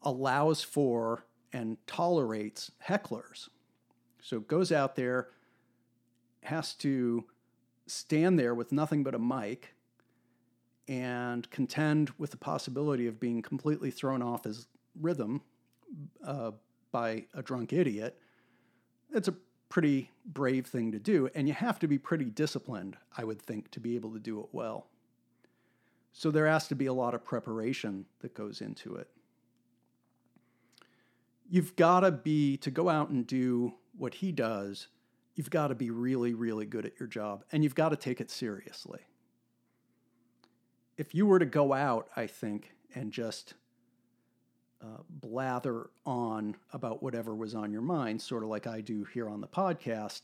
allows 0.04 0.64
for 0.64 1.26
and 1.52 1.78
tolerates 1.88 2.72
hecklers. 2.88 3.50
So 4.22 4.40
goes 4.40 4.72
out 4.72 4.96
there, 4.96 5.30
has 6.44 6.74
to 6.76 7.26
stand 7.88 8.38
there 8.38 8.54
with 8.54 8.72
nothing 8.72 9.04
but 9.04 9.16
a 9.16 9.20
mic 9.20 9.74
and 10.88 11.50
contend 11.50 12.12
with 12.18 12.32
the 12.32 12.38
possibility 12.38 13.08
of 13.08 13.20
being 13.20 13.42
completely 13.42 13.92
thrown 13.92 14.22
off 14.22 14.44
his 14.44 14.68
rhythm 15.00 15.42
uh, 16.24 16.52
by 16.92 17.26
a 17.34 17.42
drunk 17.42 17.74
idiot, 17.74 18.20
it's 19.14 19.28
a 19.28 19.36
pretty 19.70 20.12
brave 20.26 20.66
thing 20.66 20.92
to 20.92 21.00
do. 21.00 21.30
And 21.36 21.48
you 21.48 21.54
have 21.54 21.80
to 21.80 21.88
be 21.88 21.98
pretty 21.98 22.26
disciplined, 22.26 22.98
I 23.16 23.24
would 23.24 23.42
think, 23.42 23.72
to 23.72 23.80
be 23.80 23.96
able 23.96 24.12
to 24.14 24.20
do 24.20 24.40
it 24.42 24.48
well. 24.52 24.88
So 26.12 26.32
there 26.32 26.48
has 26.48 26.68
to 26.70 26.76
be 26.76 26.88
a 26.88 26.94
lot 26.94 27.14
of 27.14 27.24
preparation 27.24 28.06
that 28.22 28.34
goes 28.34 28.62
into 28.62 28.96
it. 28.96 29.10
You've 31.50 31.76
got 31.76 32.02
to 32.02 32.12
be, 32.12 32.58
to 32.58 32.72
go 32.72 32.90
out 32.90 33.10
and 33.10 33.26
do 33.26 33.74
what 33.98 34.16
he 34.16 34.32
does, 34.32 34.88
you've 35.36 35.50
got 35.50 35.68
to 35.70 35.76
be 35.76 35.90
really, 35.90 36.34
really 36.34 36.66
good 36.66 36.86
at 36.86 37.00
your 37.00 37.08
job 37.08 37.44
and 37.52 37.64
you've 37.64 37.76
got 37.76 37.90
to 37.90 37.96
take 37.96 38.22
it 38.22 38.30
seriously. 38.30 39.00
If 40.98 41.16
you 41.16 41.26
were 41.26 41.40
to 41.40 41.46
go 41.46 41.74
out, 41.74 42.10
I 42.16 42.28
think, 42.28 42.74
and 42.94 43.12
just 43.12 43.54
uh, 44.82 45.02
blather 45.10 45.90
on 46.06 46.56
about 46.74 47.04
whatever 47.04 47.36
was 47.36 47.56
on 47.56 47.72
your 47.72 47.82
mind, 47.82 48.22
sort 48.22 48.44
of 48.44 48.50
like 48.50 48.68
I 48.68 48.82
do 48.82 49.04
here 49.14 49.30
on 49.30 49.42
the 49.42 49.48
podcast, 49.48 50.24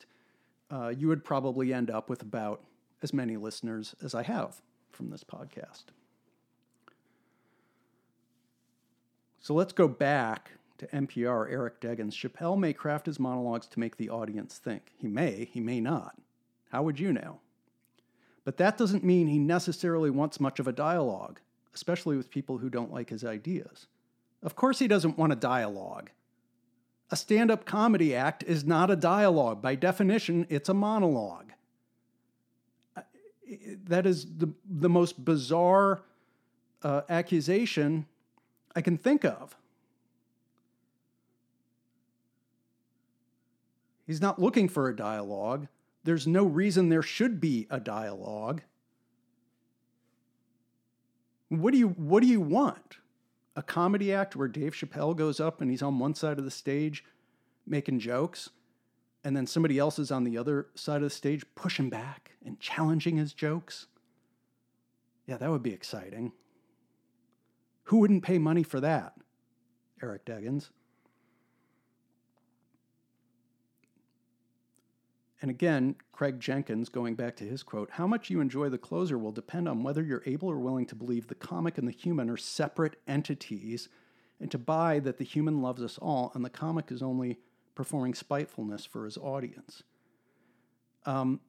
uh, 0.72 0.90
you 0.90 1.08
would 1.08 1.24
probably 1.24 1.74
end 1.74 1.90
up 1.90 2.10
with 2.10 2.22
about 2.22 2.64
as 3.02 3.14
many 3.14 3.38
listeners 3.38 3.96
as 4.04 4.16
I 4.16 4.24
have 4.24 4.62
from 4.92 5.10
this 5.10 5.24
podcast. 5.24 5.86
So 9.40 9.54
let's 9.54 9.74
go 9.74 9.88
back 9.88 10.52
to 10.80 10.88
NPR 10.88 11.52
Eric 11.52 11.80
Deggans. 11.80 12.14
Chappelle 12.14 12.58
may 12.58 12.74
craft 12.74 13.06
his 13.06 13.20
monologues 13.20 13.68
to 13.68 13.80
make 13.80 13.98
the 13.98 14.10
audience 14.10 14.58
think. 14.58 14.94
He 14.98 15.08
may, 15.08 15.50
he 15.52 15.60
may 15.60 15.80
not. 15.80 16.16
How 16.72 16.84
would 16.84 17.00
you 17.00 17.14
know? 17.14 17.40
But 18.44 18.58
that 18.58 18.78
doesn't 18.78 19.04
mean 19.04 19.28
he 19.28 19.40
necessarily 19.40 20.10
wants 20.10 20.40
much 20.40 20.60
of 20.60 20.68
a 20.68 20.74
dialogue, 20.74 21.40
especially 21.74 22.18
with 22.18 22.30
people 22.30 22.58
who 22.58 22.70
don't 22.70 22.94
like 22.94 23.10
his 23.10 23.24
ideas. 23.24 23.88
Of 24.44 24.56
course, 24.56 24.80
he 24.80 24.88
doesn't 24.88 25.18
want 25.18 25.34
a 25.34 25.36
dialogue. 25.36 26.12
A 27.12 27.16
stand 27.16 27.52
up 27.52 27.66
comedy 27.66 28.16
act 28.16 28.44
is 28.44 28.66
not 28.66 28.90
a 28.90 28.96
dialogue. 28.96 29.62
By 29.62 29.76
definition, 29.76 30.48
it's 30.50 30.70
a 30.70 30.74
monologue. 30.74 31.52
Uh, 32.98 33.02
that 33.86 34.06
is 34.06 34.26
the, 34.38 34.50
the 34.68 34.90
most 34.90 35.24
bizarre 35.24 36.02
uh, 36.84 37.02
accusation 37.10 38.06
I 38.76 38.82
can 38.82 38.98
think 38.98 39.24
of. 39.24 39.56
He's 44.06 44.22
not 44.22 44.40
looking 44.40 44.70
for 44.70 44.88
a 44.88 44.96
dialogue. 44.96 45.68
There's 46.04 46.28
no 46.28 46.44
reason 46.44 46.90
there 46.90 47.02
should 47.02 47.42
be 47.42 47.66
a 47.70 47.80
dialogue. 47.80 48.62
What 51.50 51.72
do 51.72 51.80
you 51.80 51.90
what 51.90 52.22
do 52.22 52.28
you 52.28 52.42
want? 52.42 52.98
A 53.56 53.64
comedy 53.64 54.14
act 54.14 54.36
where 54.36 54.48
Dave 54.48 54.74
Chappelle 54.74 55.16
goes 55.16 55.40
up 55.40 55.62
and 55.62 55.72
he's 55.72 55.82
on 55.82 56.00
one 56.00 56.14
side 56.14 56.38
of 56.38 56.46
the 56.46 56.52
stage 56.52 57.04
making 57.66 58.00
jokes, 58.00 58.50
and 59.24 59.36
then 59.36 59.48
somebody 59.48 59.80
else 59.80 59.98
is 59.98 60.12
on 60.12 60.24
the 60.24 60.38
other 60.38 60.68
side 60.76 60.98
of 60.98 61.04
the 61.04 61.10
stage 61.10 61.44
pushing 61.56 61.90
back 61.90 62.32
and 62.46 62.60
challenging 62.60 63.18
his 63.18 63.34
jokes. 63.34 63.88
Yeah, 65.26 65.38
that 65.38 65.50
would 65.50 65.64
be 65.64 65.74
exciting. 65.74 66.32
Who 67.86 67.98
wouldn't 67.98 68.24
pay 68.24 68.38
money 68.38 68.64
for 68.64 68.80
that? 68.82 69.14
Eric 70.02 70.26
Deggans. 70.26 70.70
And 75.46 75.52
again, 75.52 75.94
Craig 76.12 76.40
Jenkins, 76.40 76.90
going 76.90 77.14
back 77.14 77.36
to 77.36 77.44
his 77.44 77.62
quote, 77.62 77.92
how 77.92 78.08
much 78.08 78.32
you 78.32 78.42
enjoy 78.42 78.68
the 78.68 78.80
closer 78.80 79.16
will 79.16 79.32
depend 79.32 79.70
on 79.70 79.84
whether 79.84 80.02
you're 80.02 80.24
able 80.26 80.50
or 80.50 80.58
willing 80.58 80.88
to 80.88 80.96
believe 80.96 81.28
the 81.28 81.36
comic 81.36 81.78
and 81.78 81.88
the 81.88 81.92
human 81.92 82.32
are 82.32 82.36
separate 82.36 82.96
entities 83.08 83.88
and 84.40 84.50
to 84.50 84.58
buy 84.58 84.98
that 84.98 85.20
the 85.20 85.24
human 85.24 85.62
loves 85.62 85.84
us 85.84 86.00
all 86.00 86.32
and 86.34 86.44
the 86.44 86.50
comic 86.50 86.92
is 86.92 87.04
only 87.04 87.38
performing 87.76 88.16
spitefulness 88.16 88.88
for 88.88 89.06
his 89.06 89.20
audience. 89.20 89.84
Um, 91.06 91.40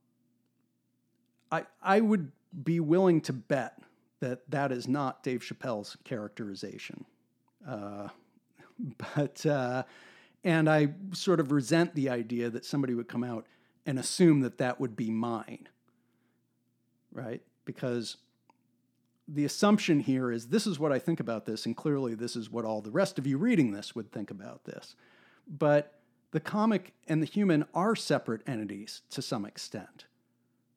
I, 1.50 1.64
I 1.82 2.02
would 2.02 2.32
be 2.64 2.80
willing 2.80 3.22
to 3.22 3.32
bet 3.32 3.78
that 4.20 4.42
that 4.50 4.72
is 4.72 4.86
not 4.86 5.22
Dave 5.22 5.40
Chappelle's 5.40 5.96
characterization. 6.04 7.06
Uh, 7.66 8.08
but 9.16 9.46
uh, 9.46 9.84
And 10.44 10.68
I 10.68 10.90
sort 11.12 11.40
of 11.40 11.50
resent 11.50 11.94
the 11.94 12.10
idea 12.10 12.50
that 12.50 12.66
somebody 12.66 12.92
would 12.92 13.08
come 13.08 13.24
out 13.24 13.46
and 13.86 13.98
assume 13.98 14.40
that 14.40 14.58
that 14.58 14.80
would 14.80 14.96
be 14.96 15.10
mine. 15.10 15.68
Right? 17.12 17.40
Because 17.64 18.18
the 19.28 19.44
assumption 19.44 20.00
here 20.00 20.30
is 20.30 20.48
this 20.48 20.66
is 20.66 20.78
what 20.78 20.92
I 20.92 20.98
think 20.98 21.20
about 21.20 21.46
this, 21.46 21.66
and 21.66 21.76
clearly 21.76 22.14
this 22.14 22.36
is 22.36 22.50
what 22.50 22.64
all 22.64 22.80
the 22.80 22.90
rest 22.90 23.18
of 23.18 23.26
you 23.26 23.38
reading 23.38 23.72
this 23.72 23.94
would 23.94 24.12
think 24.12 24.30
about 24.30 24.64
this. 24.64 24.94
But 25.48 26.00
the 26.32 26.40
comic 26.40 26.92
and 27.08 27.22
the 27.22 27.26
human 27.26 27.64
are 27.74 27.96
separate 27.96 28.42
entities 28.46 29.02
to 29.10 29.22
some 29.22 29.44
extent. 29.44 30.04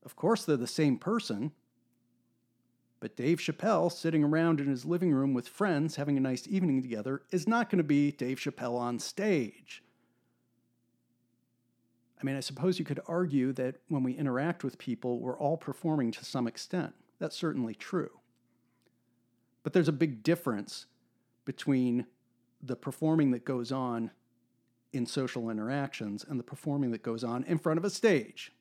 Of 0.04 0.16
course, 0.16 0.46
they're 0.46 0.58
the 0.58 0.68
same 0.68 0.98
person, 0.98 1.51
but 3.00 3.16
Dave 3.16 3.39
Chappelle 3.39 3.92
sitting 3.92 4.24
around 4.24 4.60
in 4.60 4.68
his 4.68 4.86
living 4.86 5.12
room 5.12 5.34
with 5.34 5.48
friends 5.48 5.96
having 5.96 6.18
a 6.18 6.22
nice 6.22 6.48
evening 6.48 6.82
together 6.82 7.22
is 7.32 7.48
not 7.48 7.70
going 7.70 7.78
to 7.78 7.84
be 7.84 8.12
Dave 8.12 8.39
Chappelle 8.39 8.78
on 8.78 9.00
stage. 9.00 9.84
I 12.20 12.26
mean, 12.26 12.36
I 12.36 12.42
suppose 12.42 12.80
you 12.80 12.86
could 12.86 13.00
argue 13.08 13.54
that 13.54 13.78
when 13.88 14.04
we 14.04 14.14
interact 14.14 14.64
with 14.64 14.78
people, 14.78 15.20
we're 15.20 15.38
all 15.38 15.56
performing 15.58 16.12
to 16.12 16.26
some 16.26 16.48
extent. 16.48 16.94
That's 17.18 17.36
certainly 17.36 17.74
true. 17.74 18.12
But 19.64 19.74
there's 19.74 19.88
a 19.88 19.94
big 19.94 20.24
difference 20.24 20.86
between 21.46 22.06
the 22.62 22.76
performing 22.76 23.32
that 23.32 23.46
goes 23.46 23.72
on 23.72 24.12
in 24.92 25.06
social 25.06 25.50
interactions 25.50 26.26
and 26.28 26.40
the 26.40 26.44
performing 26.44 26.92
that 26.92 27.04
goes 27.04 27.24
on 27.24 27.44
in 27.44 27.58
front 27.58 27.78
of 27.78 27.86
a 27.86 27.90
stage, 27.90 28.52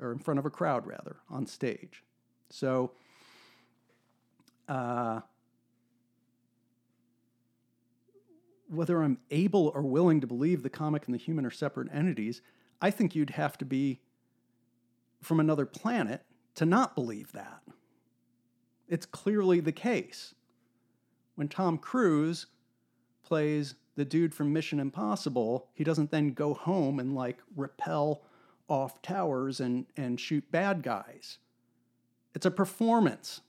or 0.00 0.10
in 0.12 0.18
front 0.18 0.38
of 0.38 0.46
a 0.46 0.50
crowd, 0.50 0.86
rather, 0.86 1.16
on 1.30 1.46
stage. 1.46 2.02
So, 2.50 2.92
uh, 4.68 5.20
whether 8.68 9.02
I'm 9.02 9.18
able 9.30 9.68
or 9.74 9.82
willing 9.82 10.20
to 10.20 10.26
believe 10.26 10.62
the 10.62 10.70
comic 10.70 11.06
and 11.06 11.14
the 11.14 11.18
human 11.18 11.46
are 11.46 11.50
separate 11.50 11.88
entities, 11.92 12.42
I 12.80 12.90
think 12.90 13.14
you'd 13.14 13.30
have 13.30 13.58
to 13.58 13.64
be 13.64 14.00
from 15.20 15.40
another 15.40 15.66
planet 15.66 16.22
to 16.54 16.64
not 16.64 16.94
believe 16.94 17.32
that. 17.32 17.60
It's 18.88 19.06
clearly 19.06 19.60
the 19.60 19.72
case. 19.72 20.34
When 21.34 21.48
Tom 21.48 21.78
Cruise 21.78 22.46
plays 23.22 23.74
the 23.96 24.04
dude 24.04 24.34
from 24.34 24.52
Mission 24.52 24.80
Impossible, 24.80 25.68
he 25.74 25.84
doesn't 25.84 26.10
then 26.10 26.32
go 26.32 26.54
home 26.54 26.98
and 26.98 27.14
like 27.14 27.38
repel 27.56 28.22
off 28.68 29.02
towers 29.02 29.60
and, 29.60 29.86
and 29.96 30.20
shoot 30.20 30.50
bad 30.50 30.82
guys. 30.82 31.38
It's 32.34 32.46
a 32.46 32.50
performance 32.50 33.40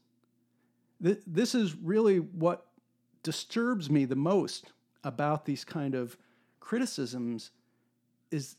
this 1.00 1.56
is 1.56 1.76
really 1.76 2.18
what 2.18 2.66
disturbs 3.24 3.90
me 3.90 4.06
the 4.06 4.16
most 4.16 4.72
about 5.04 5.46
these 5.46 5.64
kind 5.64 5.96
of 5.96 6.18
criticisms 6.60 7.52
is 8.32 8.58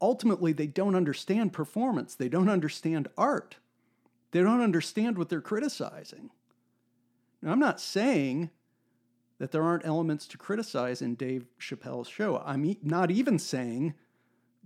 ultimately 0.00 0.52
they 0.52 0.66
don't 0.66 0.94
understand 0.94 1.52
performance 1.52 2.14
they 2.14 2.28
don't 2.28 2.48
understand 2.48 3.08
art 3.16 3.56
they 4.30 4.40
don't 4.40 4.60
understand 4.60 5.16
what 5.18 5.28
they're 5.28 5.40
criticizing 5.40 6.30
now 7.42 7.52
i'm 7.52 7.58
not 7.58 7.80
saying 7.80 8.50
that 9.38 9.52
there 9.52 9.62
aren't 9.62 9.86
elements 9.86 10.26
to 10.26 10.36
criticize 10.38 11.02
in 11.02 11.14
dave 11.14 11.46
chappelle's 11.60 12.08
show 12.08 12.42
i'm 12.44 12.76
not 12.82 13.10
even 13.10 13.38
saying 13.38 13.94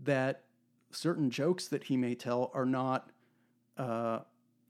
that 0.03 0.45
certain 0.91 1.31
jokes 1.31 1.69
that 1.69 1.85
he 1.85 1.97
may 1.97 2.15
tell 2.15 2.51
are 2.55 2.67
not 2.67 3.11
uh, 3.79 4.21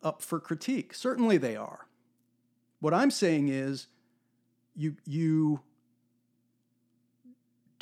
up 0.03 0.23
for 0.23 0.41
critique. 0.41 0.95
Certainly 0.95 1.39
they 1.39 1.57
are. 1.57 1.87
What 2.81 2.95
I'm 2.95 3.11
saying 3.11 3.49
is 3.49 3.87
you 4.75 4.97
you 5.05 5.61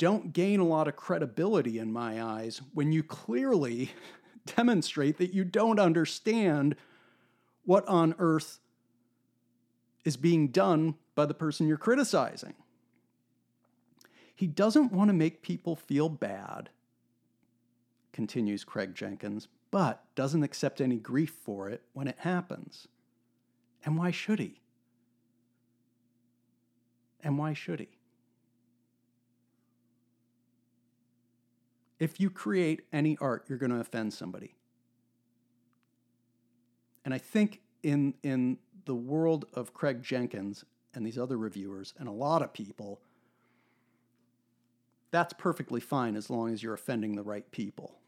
don't 0.01 0.33
gain 0.33 0.59
a 0.59 0.65
lot 0.65 0.87
of 0.87 0.95
credibility 0.95 1.77
in 1.77 1.93
my 1.93 2.23
eyes 2.23 2.59
when 2.73 2.91
you 2.91 3.03
clearly 3.03 3.91
demonstrate 4.55 5.19
that 5.19 5.31
you 5.31 5.43
don't 5.43 5.79
understand 5.79 6.75
what 7.65 7.87
on 7.87 8.15
earth 8.17 8.57
is 10.03 10.17
being 10.17 10.47
done 10.47 10.95
by 11.13 11.23
the 11.27 11.35
person 11.35 11.67
you're 11.67 11.77
criticizing. 11.77 12.55
He 14.33 14.47
doesn't 14.47 14.91
want 14.91 15.09
to 15.09 15.13
make 15.13 15.43
people 15.43 15.75
feel 15.75 16.09
bad, 16.09 16.71
continues 18.11 18.63
Craig 18.63 18.95
Jenkins, 18.95 19.49
but 19.69 20.03
doesn't 20.15 20.41
accept 20.41 20.81
any 20.81 20.97
grief 20.97 21.35
for 21.43 21.69
it 21.69 21.83
when 21.93 22.07
it 22.07 22.17
happens. 22.17 22.87
And 23.85 23.99
why 23.99 24.09
should 24.09 24.39
he? 24.39 24.61
And 27.23 27.37
why 27.37 27.53
should 27.53 27.81
he? 27.81 28.00
If 32.01 32.19
you 32.19 32.31
create 32.31 32.81
any 32.91 33.15
art, 33.21 33.45
you're 33.47 33.59
going 33.59 33.69
to 33.69 33.79
offend 33.79 34.11
somebody. 34.11 34.55
And 37.05 37.13
I 37.13 37.19
think 37.19 37.61
in, 37.83 38.15
in 38.23 38.57
the 38.85 38.95
world 38.95 39.45
of 39.53 39.75
Craig 39.75 40.01
Jenkins 40.01 40.65
and 40.95 41.05
these 41.05 41.19
other 41.19 41.37
reviewers, 41.37 41.93
and 41.99 42.09
a 42.09 42.11
lot 42.11 42.41
of 42.41 42.53
people, 42.53 43.01
that's 45.11 45.33
perfectly 45.33 45.79
fine 45.79 46.15
as 46.15 46.27
long 46.31 46.51
as 46.51 46.63
you're 46.63 46.73
offending 46.73 47.15
the 47.15 47.21
right 47.21 47.49
people. 47.51 47.99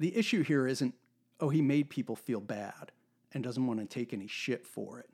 The 0.00 0.16
issue 0.16 0.42
here 0.42 0.66
isn't, 0.66 0.96
oh, 1.38 1.50
he 1.50 1.62
made 1.62 1.90
people 1.90 2.16
feel 2.16 2.40
bad 2.40 2.90
and 3.32 3.44
doesn't 3.44 3.64
want 3.64 3.78
to 3.78 3.86
take 3.86 4.12
any 4.12 4.26
shit 4.26 4.66
for 4.66 4.98
it. 4.98 5.10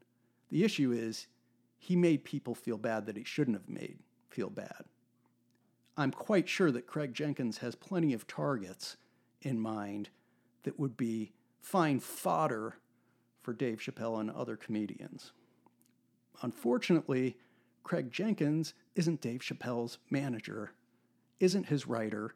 The 0.49 0.65
issue 0.65 0.93
is 0.93 1.27
he 1.77 1.95
made 1.95 2.25
people 2.25 2.55
feel 2.55 2.79
bad 2.79 3.05
that 3.05 3.19
he 3.19 3.25
shouldn't 3.25 3.59
have 3.59 3.69
made 3.69 3.99
feel 4.31 4.51
bad. 4.51 4.85
I'm 5.97 6.13
quite 6.13 6.49
sure 6.49 6.71
that 6.71 6.87
Craig 6.87 7.13
Jenkins 7.13 7.59
has 7.59 7.75
plenty 7.75 8.13
of 8.15 8.27
targets 8.27 8.97
in 9.43 9.61
mind 9.61 10.09
that 10.63 10.79
would 10.79 10.97
be 10.97 11.33
fine 11.61 12.01
fodder 12.01 12.77
for 13.43 13.53
Dave 13.53 13.81
Chappelle 13.81 14.21
and 14.21 14.31
other 14.31 14.57
comedians. 14.57 15.33
Unfortunately, 16.43 17.37
Craig 17.83 18.11
Jenkins 18.11 18.75
isn't 18.95 19.21
Dave 19.21 19.41
Chappelle's 19.41 19.99
manager, 20.11 20.73
isn't 21.39 21.67
his 21.67 21.87
writer, 21.87 22.35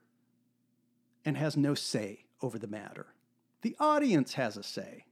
and 1.25 1.37
has 1.37 1.57
no 1.57 1.75
say 1.75 2.25
over 2.43 2.59
the 2.59 2.67
matter. 2.67 3.07
The 3.63 3.77
audience 3.81 4.35
has 4.35 4.57
a 4.57 4.63
say. 4.63 5.07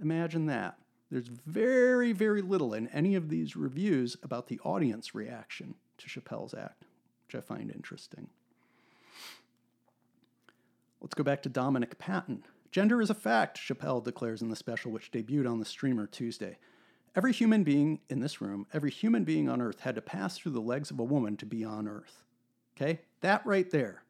Imagine 0.00 0.46
that. 0.46 0.78
There's 1.14 1.28
very, 1.28 2.10
very 2.10 2.42
little 2.42 2.74
in 2.74 2.88
any 2.88 3.14
of 3.14 3.28
these 3.28 3.54
reviews 3.54 4.16
about 4.24 4.48
the 4.48 4.58
audience 4.64 5.14
reaction 5.14 5.76
to 5.98 6.08
Chappelle's 6.08 6.54
act, 6.54 6.86
which 7.24 7.36
I 7.36 7.40
find 7.40 7.70
interesting. 7.70 8.30
Let's 11.00 11.14
go 11.14 11.22
back 11.22 11.40
to 11.44 11.48
Dominic 11.48 11.98
Patten. 11.98 12.42
Gender 12.72 13.00
is 13.00 13.10
a 13.10 13.14
fact, 13.14 13.60
Chappelle 13.60 14.02
declares 14.02 14.42
in 14.42 14.48
the 14.48 14.56
special, 14.56 14.90
which 14.90 15.12
debuted 15.12 15.48
on 15.48 15.60
the 15.60 15.64
streamer 15.64 16.08
Tuesday. 16.08 16.58
Every 17.14 17.32
human 17.32 17.62
being 17.62 18.00
in 18.10 18.18
this 18.18 18.40
room, 18.40 18.66
every 18.72 18.90
human 18.90 19.22
being 19.22 19.48
on 19.48 19.62
earth 19.62 19.82
had 19.82 19.94
to 19.94 20.02
pass 20.02 20.36
through 20.36 20.50
the 20.50 20.60
legs 20.60 20.90
of 20.90 20.98
a 20.98 21.04
woman 21.04 21.36
to 21.36 21.46
be 21.46 21.62
on 21.62 21.86
earth. 21.86 22.24
Okay? 22.76 23.02
That 23.20 23.46
right 23.46 23.70
there 23.70 24.02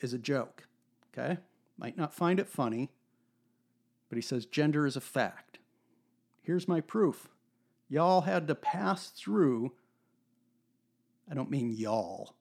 is 0.00 0.12
a 0.12 0.18
joke. 0.18 0.66
Okay? 1.16 1.38
Might 1.78 1.96
not 1.96 2.12
find 2.12 2.40
it 2.40 2.48
funny, 2.48 2.90
but 4.08 4.16
he 4.16 4.22
says 4.22 4.46
gender 4.46 4.84
is 4.84 4.96
a 4.96 5.00
fact. 5.00 5.59
Here's 6.50 6.66
my 6.66 6.80
proof. 6.80 7.28
Y'all 7.88 8.22
had 8.22 8.48
to 8.48 8.56
pass 8.56 9.10
through, 9.10 9.70
I 11.30 11.34
don't 11.34 11.48
mean 11.48 11.70
y'all. 11.70 12.34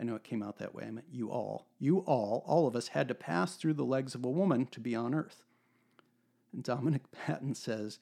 I 0.00 0.04
know 0.04 0.14
it 0.14 0.24
came 0.24 0.42
out 0.42 0.56
that 0.56 0.74
way. 0.74 0.84
I 0.86 0.90
meant 0.90 1.08
you 1.12 1.30
all. 1.30 1.66
You 1.78 1.98
all, 1.98 2.44
all 2.46 2.66
of 2.66 2.74
us, 2.74 2.88
had 2.88 3.08
to 3.08 3.14
pass 3.14 3.56
through 3.56 3.74
the 3.74 3.84
legs 3.84 4.14
of 4.14 4.24
a 4.24 4.30
woman 4.30 4.64
to 4.68 4.80
be 4.80 4.94
on 4.94 5.14
earth. 5.14 5.44
And 6.54 6.64
Dominic 6.64 7.02
Patten 7.12 7.54
says 7.54 7.98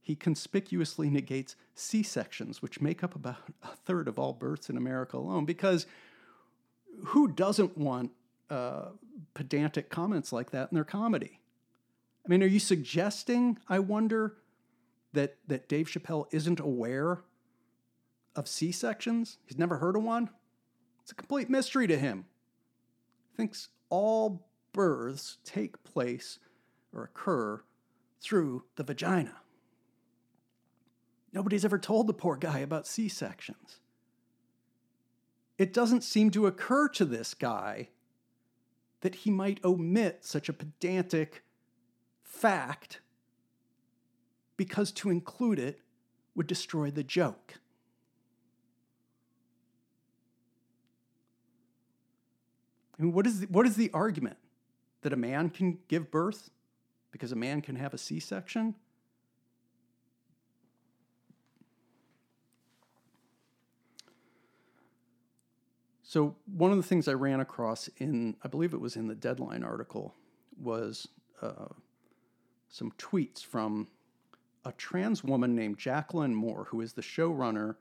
he 0.00 0.16
conspicuously 0.16 1.10
negates 1.10 1.54
C 1.74 2.02
sections, 2.02 2.62
which 2.62 2.80
make 2.80 3.04
up 3.04 3.14
about 3.14 3.42
a 3.62 3.76
third 3.76 4.08
of 4.08 4.18
all 4.18 4.32
births 4.32 4.70
in 4.70 4.78
America 4.78 5.18
alone, 5.18 5.44
because 5.44 5.86
who 7.08 7.28
doesn't 7.28 7.76
want 7.76 8.10
uh, 8.48 8.86
pedantic 9.34 9.90
comments 9.90 10.32
like 10.32 10.50
that 10.52 10.70
in 10.72 10.76
their 10.76 10.82
comedy. 10.82 11.40
I 12.24 12.30
mean, 12.30 12.42
are 12.42 12.46
you 12.46 12.58
suggesting, 12.58 13.58
I 13.68 13.80
wonder, 13.80 14.36
that, 15.14 15.36
that 15.46 15.68
Dave 15.68 15.88
Chappelle 15.88 16.26
isn't 16.32 16.60
aware 16.60 17.22
of 18.36 18.46
C 18.46 18.70
sections? 18.72 19.38
He's 19.46 19.58
never 19.58 19.78
heard 19.78 19.96
of 19.96 20.02
one? 20.02 20.30
It's 21.02 21.12
a 21.12 21.14
complete 21.14 21.50
mystery 21.50 21.86
to 21.86 21.98
him. 21.98 22.26
Thinks 23.36 23.68
all 23.90 24.46
births 24.72 25.38
take 25.44 25.82
place 25.84 26.38
or 26.92 27.04
occur 27.04 27.62
through 28.20 28.64
the 28.76 28.84
vagina. 28.84 29.36
Nobody's 31.32 31.64
ever 31.64 31.78
told 31.78 32.06
the 32.06 32.14
poor 32.14 32.36
guy 32.36 32.60
about 32.60 32.86
C 32.86 33.08
sections. 33.08 33.80
It 35.58 35.72
doesn't 35.72 36.02
seem 36.02 36.30
to 36.30 36.46
occur 36.46 36.88
to 36.90 37.04
this 37.04 37.34
guy 37.34 37.88
that 39.02 39.16
he 39.16 39.30
might 39.30 39.64
omit 39.64 40.24
such 40.24 40.48
a 40.48 40.52
pedantic 40.52 41.44
fact 42.22 43.00
because 44.56 44.92
to 44.92 45.10
include 45.10 45.58
it 45.58 45.80
would 46.34 46.46
destroy 46.46 46.90
the 46.90 47.02
joke. 47.02 47.54
I 52.98 53.02
mean, 53.02 53.12
what 53.12 53.26
is 53.26 53.40
the, 53.40 53.46
what 53.46 53.66
is 53.66 53.76
the 53.76 53.90
argument? 53.92 54.36
That 55.02 55.12
a 55.12 55.16
man 55.16 55.50
can 55.50 55.78
give 55.88 56.10
birth 56.10 56.50
because 57.10 57.32
a 57.32 57.36
man 57.36 57.60
can 57.60 57.76
have 57.76 57.92
a 57.92 57.98
C 57.98 58.18
section? 58.18 58.74
So, 66.02 66.36
one 66.46 66.70
of 66.70 66.76
the 66.76 66.82
things 66.84 67.08
I 67.08 67.14
ran 67.14 67.40
across 67.40 67.88
in, 67.98 68.36
I 68.42 68.46
believe 68.46 68.72
it 68.72 68.80
was 68.80 68.94
in 68.94 69.08
the 69.08 69.16
Deadline 69.16 69.64
article, 69.64 70.14
was 70.62 71.08
uh, 71.42 71.66
some 72.68 72.92
tweets 72.92 73.44
from 73.44 73.88
a 74.64 74.72
trans 74.72 75.22
woman 75.22 75.54
named 75.54 75.78
Jaclyn 75.78 76.32
Moore, 76.32 76.66
who 76.70 76.80
is 76.80 76.92
the 76.92 77.02
showrunner 77.02 77.76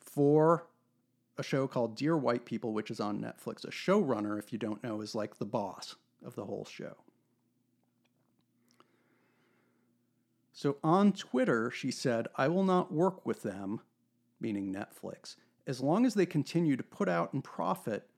for 0.00 0.66
a 1.36 1.42
show 1.42 1.66
called 1.66 1.96
Dear 1.96 2.16
White 2.16 2.44
People, 2.44 2.72
which 2.72 2.90
is 2.90 3.00
on 3.00 3.20
Netflix. 3.20 3.64
A 3.64 3.70
showrunner, 3.70 4.38
if 4.38 4.52
you 4.52 4.58
don't 4.58 4.82
know, 4.84 5.00
is 5.00 5.14
like 5.14 5.38
the 5.38 5.44
boss 5.44 5.96
of 6.24 6.34
the 6.34 6.44
whole 6.44 6.64
show. 6.64 6.96
So 10.52 10.76
on 10.84 11.12
Twitter, 11.12 11.70
she 11.70 11.90
said, 11.90 12.28
I 12.36 12.46
will 12.46 12.62
not 12.62 12.92
work 12.92 13.26
with 13.26 13.42
them, 13.42 13.80
meaning 14.40 14.72
Netflix, 14.72 15.34
as 15.66 15.80
long 15.80 16.06
as 16.06 16.14
they 16.14 16.26
continue 16.26 16.76
to 16.76 16.82
put 16.84 17.08
out 17.08 17.32
and 17.32 17.42
profit 17.42 18.08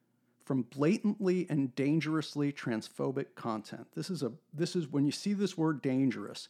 from 0.45 0.63
blatantly 0.63 1.47
and 1.49 1.75
dangerously 1.75 2.53
transphobic 2.53 3.35
content. 3.35 3.89
This 3.95 4.11
is 4.11 4.23
a 4.23 4.33
this 4.53 4.77
is 4.77 4.87
when 4.87 5.07
you 5.07 5.13
see 5.13 5.33
this 5.33 5.57
word 5.57 5.83
dangerous, 5.83 6.49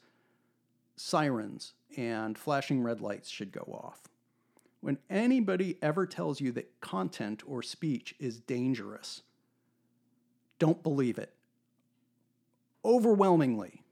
sirens 0.96 1.74
and 1.96 2.36
flashing 2.36 2.82
red 2.82 3.00
lights 3.00 3.28
should 3.28 3.52
go 3.52 3.60
off. 3.72 4.00
When 4.80 4.98
anybody 5.10 5.78
ever 5.82 6.06
tells 6.06 6.40
you 6.40 6.52
that 6.52 6.80
content 6.80 7.42
or 7.46 7.62
speech 7.62 8.14
is 8.18 8.40
dangerous, 8.40 9.22
don't 10.58 10.82
believe 10.82 11.18
it. 11.18 11.32
Overwhelmingly, 12.84 13.82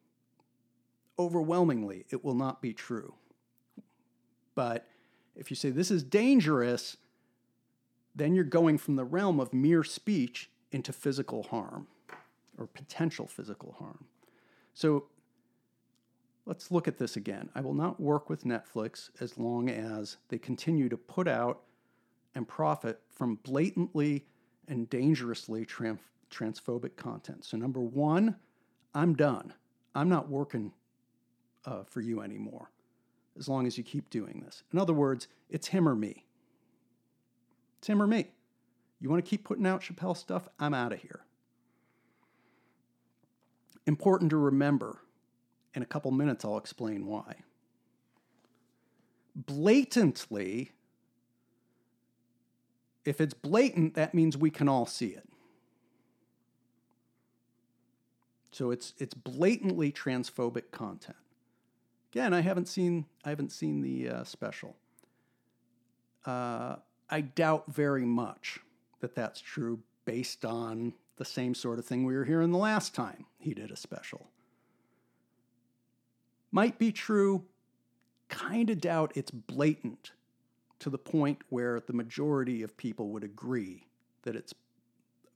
overwhelmingly, 1.18 2.06
it 2.10 2.24
will 2.24 2.34
not 2.34 2.62
be 2.62 2.72
true. 2.72 3.14
But 4.54 4.86
if 5.34 5.50
you 5.50 5.56
say 5.56 5.70
this 5.70 5.90
is 5.90 6.02
dangerous, 6.02 6.96
then 8.14 8.34
you're 8.34 8.44
going 8.44 8.78
from 8.78 8.96
the 8.96 9.04
realm 9.04 9.40
of 9.40 9.52
mere 9.52 9.82
speech 9.82 10.48
into 10.70 10.92
physical 10.92 11.44
harm 11.44 11.88
or 12.56 12.66
potential 12.66 13.26
physical 13.26 13.74
harm. 13.78 14.04
So 14.74 15.06
let's 16.46 16.70
look 16.70 16.88
at 16.88 16.98
this 16.98 17.16
again. 17.16 17.48
I 17.54 17.60
will 17.60 17.74
not 17.74 18.00
work 18.00 18.28
with 18.28 18.44
Netflix 18.44 19.10
as 19.20 19.38
long 19.38 19.68
as 19.68 20.16
they 20.28 20.38
continue 20.38 20.88
to 20.88 20.96
put 20.96 21.28
out 21.28 21.62
and 22.34 22.46
profit 22.46 23.00
from 23.10 23.36
blatantly 23.36 24.26
and 24.68 24.88
dangerously 24.90 25.64
trans- 25.64 26.00
transphobic 26.30 26.96
content. 26.96 27.44
So, 27.44 27.56
number 27.56 27.80
one, 27.80 28.36
I'm 28.94 29.14
done. 29.14 29.52
I'm 29.94 30.08
not 30.08 30.28
working 30.28 30.72
uh, 31.64 31.84
for 31.84 32.00
you 32.00 32.20
anymore 32.20 32.70
as 33.38 33.48
long 33.48 33.66
as 33.66 33.76
you 33.76 33.84
keep 33.84 34.10
doing 34.10 34.42
this. 34.44 34.62
In 34.72 34.78
other 34.78 34.92
words, 34.92 35.28
it's 35.48 35.68
him 35.68 35.88
or 35.88 35.94
me. 35.94 36.24
It's 37.78 37.88
him 37.88 38.00
or 38.00 38.06
me. 38.06 38.28
You 39.00 39.10
want 39.10 39.24
to 39.24 39.28
keep 39.28 39.44
putting 39.44 39.66
out 39.66 39.82
Chappelle 39.82 40.16
stuff? 40.16 40.48
I'm 40.58 40.74
out 40.74 40.92
of 40.92 41.00
here. 41.00 41.24
Important 43.86 44.30
to 44.30 44.36
remember. 44.36 45.00
In 45.74 45.82
a 45.82 45.86
couple 45.86 46.10
minutes, 46.12 46.44
I'll 46.44 46.56
explain 46.56 47.06
why. 47.06 47.36
Blatantly, 49.34 50.72
if 53.04 53.20
it's 53.20 53.34
blatant, 53.34 53.94
that 53.94 54.14
means 54.14 54.36
we 54.36 54.50
can 54.50 54.68
all 54.68 54.86
see 54.86 55.08
it. 55.08 55.28
So 58.52 58.70
it's 58.70 58.94
it's 58.98 59.14
blatantly 59.14 59.90
transphobic 59.90 60.70
content. 60.70 61.16
Again, 62.12 62.32
I 62.32 62.40
haven't 62.40 62.68
seen 62.68 63.06
I 63.24 63.30
haven't 63.30 63.50
seen 63.50 63.82
the 63.82 64.08
uh, 64.08 64.24
special. 64.24 64.76
Uh, 66.24 66.76
I 67.10 67.20
doubt 67.20 67.64
very 67.66 68.04
much 68.04 68.60
that 69.00 69.16
that's 69.16 69.40
true 69.40 69.80
based 70.04 70.44
on 70.44 70.94
the 71.16 71.24
same 71.24 71.54
sort 71.54 71.80
of 71.80 71.84
thing 71.84 72.04
we 72.04 72.14
were 72.14 72.24
hearing 72.24 72.52
the 72.52 72.58
last 72.58 72.94
time 72.94 73.26
he 73.38 73.54
did 73.54 73.72
a 73.72 73.76
special. 73.76 74.28
Might 76.54 76.78
be 76.78 76.92
true, 76.92 77.46
kind 78.28 78.70
of 78.70 78.80
doubt 78.80 79.10
it's 79.16 79.32
blatant 79.32 80.12
to 80.78 80.88
the 80.88 80.98
point 80.98 81.40
where 81.48 81.80
the 81.80 81.92
majority 81.92 82.62
of 82.62 82.76
people 82.76 83.08
would 83.08 83.24
agree 83.24 83.88
that 84.22 84.36
it's 84.36 84.54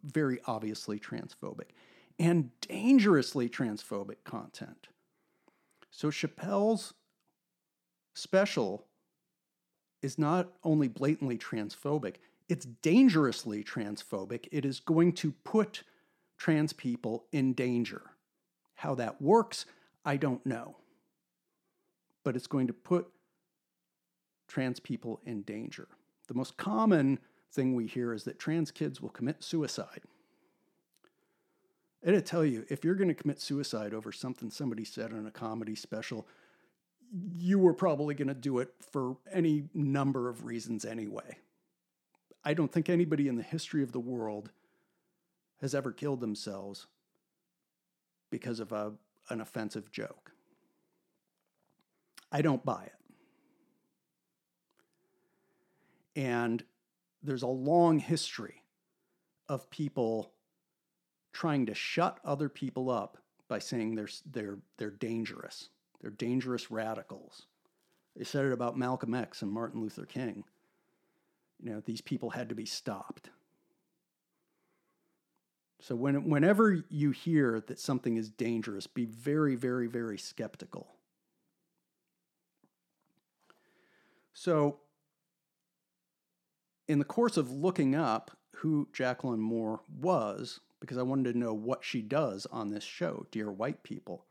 very 0.05 0.39
obviously 0.47 1.01
transphobic 1.01 1.71
and 2.21 2.53
dangerously 2.61 3.49
transphobic 3.49 4.19
content. 4.23 4.87
So 5.91 6.07
Chappelle's 6.13 6.95
special 8.15 8.85
is 10.01 10.21
not 10.21 10.53
only 10.63 10.87
blatantly 10.87 11.37
transphobic, 11.37 12.19
it's 12.49 12.65
dangerously 12.65 13.65
transphobic. 13.65 14.47
It 14.53 14.65
is 14.65 14.79
going 14.79 15.15
to 15.15 15.33
put 15.43 15.83
trans 16.37 16.73
people 16.73 17.25
in 17.33 17.55
danger. 17.55 18.03
How 18.77 18.95
that 18.95 19.21
works, 19.21 19.67
I 20.05 20.17
don't 20.17 20.47
know. 20.47 20.77
But 22.29 22.37
it's 22.37 22.47
going 22.47 22.67
to 22.67 22.75
put 22.75 23.09
trans 24.49 24.81
people 24.81 25.19
in 25.25 25.41
danger. 25.45 25.89
The 26.27 26.35
most 26.35 26.59
common 26.59 27.21
thing 27.53 27.75
we 27.75 27.87
hear 27.87 28.13
is 28.13 28.25
that 28.25 28.39
trans 28.39 28.71
kids 28.71 29.01
will 29.01 29.09
commit 29.09 29.43
suicide. 29.43 30.03
And 32.03 32.15
I 32.15 32.21
tell 32.21 32.45
you, 32.45 32.67
if 32.69 32.85
you're 32.85 32.97
going 32.97 33.09
to 33.09 33.15
commit 33.15 33.41
suicide 33.41 33.95
over 33.95 34.13
something 34.13 34.51
somebody 34.51 34.85
said 34.85 35.15
on 35.15 35.25
a 35.25 35.31
comedy 35.31 35.75
special, 35.75 36.29
you 37.35 37.59
were 37.59 37.73
probably 37.73 38.15
going 38.15 38.29
to 38.29 38.35
do 38.35 38.59
it 38.59 38.75
for 38.79 39.17
any 39.33 39.65
number 39.73 40.29
of 40.29 40.45
reasons 40.45 40.85
anyway. 40.85 41.39
I 42.45 42.53
don't 42.53 42.71
think 42.71 42.91
anybody 42.91 43.29
in 43.29 43.37
the 43.37 43.43
history 43.43 43.83
of 43.83 43.93
the 43.93 44.01
world 44.01 44.51
has 45.63 45.75
ever 45.75 45.93
killed 45.93 46.21
themselves 46.21 46.89
because 48.31 48.61
of 48.61 48.71
a, 48.73 48.93
an 49.31 49.41
offensive 49.41 49.91
joke. 49.91 50.33
I 52.31 52.43
don't 52.43 52.65
buy 52.65 52.85
it. 52.85 52.93
And 56.17 56.63
there's 57.23 57.43
a 57.43 57.49
long 57.49 57.99
history 57.99 58.63
of 59.49 59.71
people 59.71 60.33
trying 61.33 61.67
to 61.67 61.75
shut 61.75 62.19
other 62.25 62.49
people 62.49 62.91
up 62.91 63.19
by 63.49 63.59
saying 63.59 63.95
they're, 63.95 64.09
they're, 64.31 64.59
they're 64.77 64.91
dangerous. 64.91 65.69
They're 66.01 66.11
dangerous 66.11 66.71
radicals. 66.71 67.47
They 68.17 68.25
said 68.25 68.45
it 68.45 68.53
about 68.53 68.77
Malcolm 68.77 69.15
X 69.15 69.43
and 69.43 69.51
Martin 69.51 69.81
Luther 69.81 70.05
King. 70.05 70.45
You 71.63 71.71
know, 71.71 71.83
these 71.85 72.01
people 72.01 72.31
had 72.31 72.49
to 72.49 72.55
be 72.55 72.67
stopped. 72.67 73.31
So 75.81 75.95
when, 75.95 76.29
whenever 76.29 76.85
you 76.89 77.13
hear 77.13 77.63
that 77.69 77.79
something 77.79 78.17
is 78.17 78.29
dangerous, 78.29 78.87
be 78.87 79.05
very, 79.05 79.55
very, 79.55 79.87
very 79.87 80.19
skeptical. 80.19 80.89
So, 84.41 84.79
in 86.87 87.01
the 87.01 87.05
course 87.05 87.37
of 87.37 87.51
looking 87.51 87.97
up 87.97 88.31
who 88.55 88.87
Jaclyn 88.93 89.41
Moore 89.41 89.81
was, 90.01 90.61
because 90.79 90.97
I 90.97 91.03
wanted 91.03 91.33
to 91.33 91.39
know 91.41 91.53
what 91.53 91.85
she 91.85 92.03
does 92.03 92.47
on 92.47 92.69
this 92.69 92.85
show, 92.85 93.27
Dear 93.33 93.51
White 93.51 93.83
People. 93.83 94.27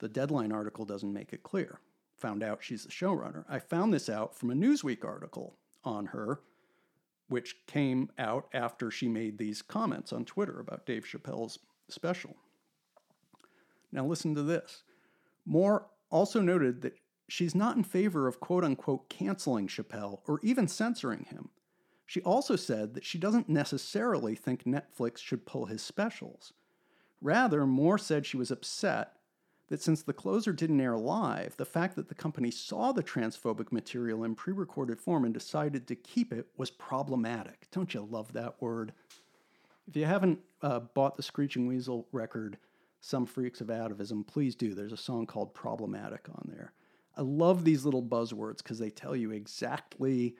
The 0.00 0.08
Deadline 0.08 0.50
article 0.50 0.84
doesn't 0.84 1.12
make 1.12 1.32
it 1.32 1.44
clear. 1.44 1.78
Found 2.16 2.42
out 2.42 2.64
she's 2.64 2.82
the 2.82 2.90
showrunner. 2.90 3.44
I 3.48 3.60
found 3.60 3.94
this 3.94 4.08
out 4.08 4.34
from 4.34 4.50
a 4.50 4.54
Newsweek 4.54 5.04
article 5.04 5.54
on 5.84 6.06
her, 6.06 6.40
which 7.28 7.64
came 7.68 8.10
out 8.18 8.48
after 8.52 8.90
she 8.90 9.06
made 9.06 9.38
these 9.38 9.62
comments 9.62 10.12
on 10.12 10.24
Twitter 10.24 10.58
about 10.58 10.84
Dave 10.84 11.06
Chappelle's 11.06 11.60
special. 11.88 12.34
Now, 13.92 14.04
listen 14.04 14.34
to 14.34 14.42
this. 14.42 14.82
Moore 15.46 15.86
also 16.10 16.40
noted 16.40 16.82
that 16.82 16.98
she's 17.28 17.54
not 17.54 17.76
in 17.76 17.84
favor 17.84 18.26
of 18.26 18.40
quote 18.40 18.64
unquote 18.64 19.08
canceling 19.08 19.68
Chappelle 19.68 20.20
or 20.26 20.40
even 20.42 20.66
censoring 20.66 21.26
him. 21.30 21.50
She 22.06 22.22
also 22.22 22.56
said 22.56 22.94
that 22.94 23.04
she 23.04 23.18
doesn't 23.18 23.50
necessarily 23.50 24.34
think 24.34 24.64
Netflix 24.64 25.18
should 25.18 25.44
pull 25.44 25.66
his 25.66 25.82
specials. 25.82 26.54
Rather, 27.20 27.66
Moore 27.66 27.98
said 27.98 28.24
she 28.24 28.38
was 28.38 28.50
upset 28.50 29.18
that 29.68 29.82
since 29.82 30.02
the 30.02 30.14
closer 30.14 30.52
didn't 30.52 30.80
air 30.80 30.96
live, 30.96 31.56
the 31.56 31.66
fact 31.66 31.96
that 31.96 32.08
the 32.08 32.14
company 32.14 32.50
saw 32.50 32.92
the 32.92 33.02
transphobic 33.02 33.70
material 33.70 34.24
in 34.24 34.34
pre 34.34 34.54
recorded 34.54 35.00
form 35.00 35.24
and 35.24 35.34
decided 35.34 35.86
to 35.86 35.94
keep 35.94 36.32
it 36.32 36.46
was 36.56 36.70
problematic. 36.70 37.66
Don't 37.70 37.92
you 37.92 38.00
love 38.00 38.32
that 38.32 38.60
word? 38.60 38.92
If 39.86 39.96
you 39.96 40.04
haven't 40.04 40.40
uh, 40.62 40.80
bought 40.80 41.16
the 41.16 41.22
Screeching 41.22 41.66
Weasel 41.66 42.06
record, 42.12 42.58
Some 43.00 43.26
Freaks 43.26 43.60
of 43.60 43.68
Atavism, 43.68 44.26
please 44.26 44.54
do. 44.54 44.74
There's 44.74 44.92
a 44.92 44.98
song 44.98 45.26
called 45.26 45.54
Problematic 45.54 46.28
on 46.30 46.50
there. 46.50 46.72
I 47.18 47.22
love 47.22 47.64
these 47.64 47.84
little 47.84 48.02
buzzwords 48.02 48.58
because 48.58 48.78
they 48.78 48.90
tell 48.90 49.16
you 49.16 49.32
exactly 49.32 50.36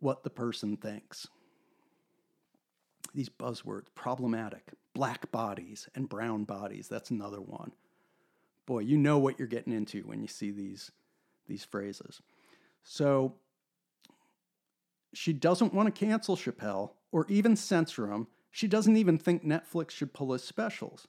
what 0.00 0.24
the 0.24 0.30
person 0.30 0.76
thinks. 0.76 1.28
These 3.14 3.28
buzzwords 3.28 3.86
problematic, 3.94 4.72
black 4.94 5.30
bodies, 5.30 5.88
and 5.94 6.08
brown 6.08 6.42
bodies. 6.42 6.88
That's 6.88 7.12
another 7.12 7.40
one. 7.40 7.70
Boy, 8.66 8.80
you 8.80 8.98
know 8.98 9.18
what 9.18 9.38
you're 9.38 9.46
getting 9.46 9.72
into 9.72 10.02
when 10.02 10.20
you 10.20 10.26
see 10.26 10.50
these, 10.50 10.90
these 11.46 11.64
phrases. 11.64 12.20
So 12.82 13.36
she 15.14 15.32
doesn't 15.32 15.72
want 15.72 15.86
to 15.94 16.06
cancel 16.06 16.36
Chappelle 16.36 16.90
or 17.12 17.26
even 17.28 17.54
censor 17.54 18.10
him. 18.10 18.26
She 18.50 18.66
doesn't 18.66 18.96
even 18.96 19.18
think 19.18 19.44
Netflix 19.44 19.92
should 19.92 20.12
pull 20.12 20.32
his 20.32 20.42
specials. 20.42 21.06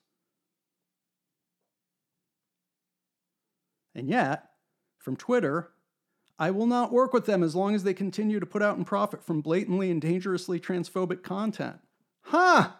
And 3.95 4.07
yet, 4.07 4.51
from 5.07 5.15
Twitter, 5.15 5.71
I 6.37 6.51
will 6.51 6.65
not 6.65 6.91
work 6.91 7.13
with 7.13 7.27
them 7.27 7.41
as 7.41 7.55
long 7.55 7.73
as 7.73 7.83
they 7.83 7.93
continue 7.93 8.41
to 8.41 8.45
put 8.45 8.61
out 8.61 8.75
and 8.75 8.85
profit 8.85 9.23
from 9.23 9.39
blatantly 9.39 9.89
and 9.89 10.01
dangerously 10.01 10.59
transphobic 10.59 11.23
content. 11.23 11.77
Huh? 12.23 12.71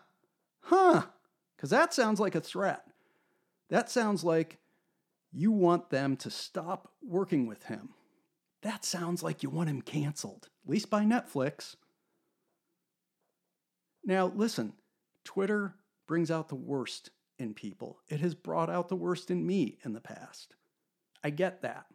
Huh? 0.60 1.04
Because 1.56 1.70
that 1.70 1.94
sounds 1.94 2.20
like 2.20 2.36
a 2.36 2.42
threat. 2.42 2.84
That 3.70 3.90
sounds 3.90 4.26
like 4.26 4.58
you 5.32 5.54
want 5.54 5.90
them 5.90 6.18
to 6.18 6.30
stop 6.30 6.92
working 7.02 7.48
with 7.48 7.64
him. 7.64 7.92
That 8.62 8.84
sounds 8.84 9.24
like 9.24 9.42
you 9.42 9.50
want 9.50 9.70
him 9.70 9.82
canceled, 9.82 10.50
at 10.66 10.70
least 10.70 10.90
by 10.90 11.06
Netflix. 11.06 11.78
Now, 14.04 14.34
listen, 14.36 14.74
Twitter 15.24 15.76
brings 16.10 16.30
out 16.30 16.50
the 16.50 16.56
worst 16.56 17.10
in 17.40 17.54
people. 17.54 18.00
It 18.10 18.20
has 18.20 18.36
brought 18.36 18.70
out 18.70 18.90
the 18.90 18.98
worst 18.98 19.32
in 19.32 19.48
me 19.48 19.78
in 19.86 19.94
the 19.94 20.02
past. 20.02 20.56
I 21.24 21.30
get 21.30 21.62
that. 21.62 21.86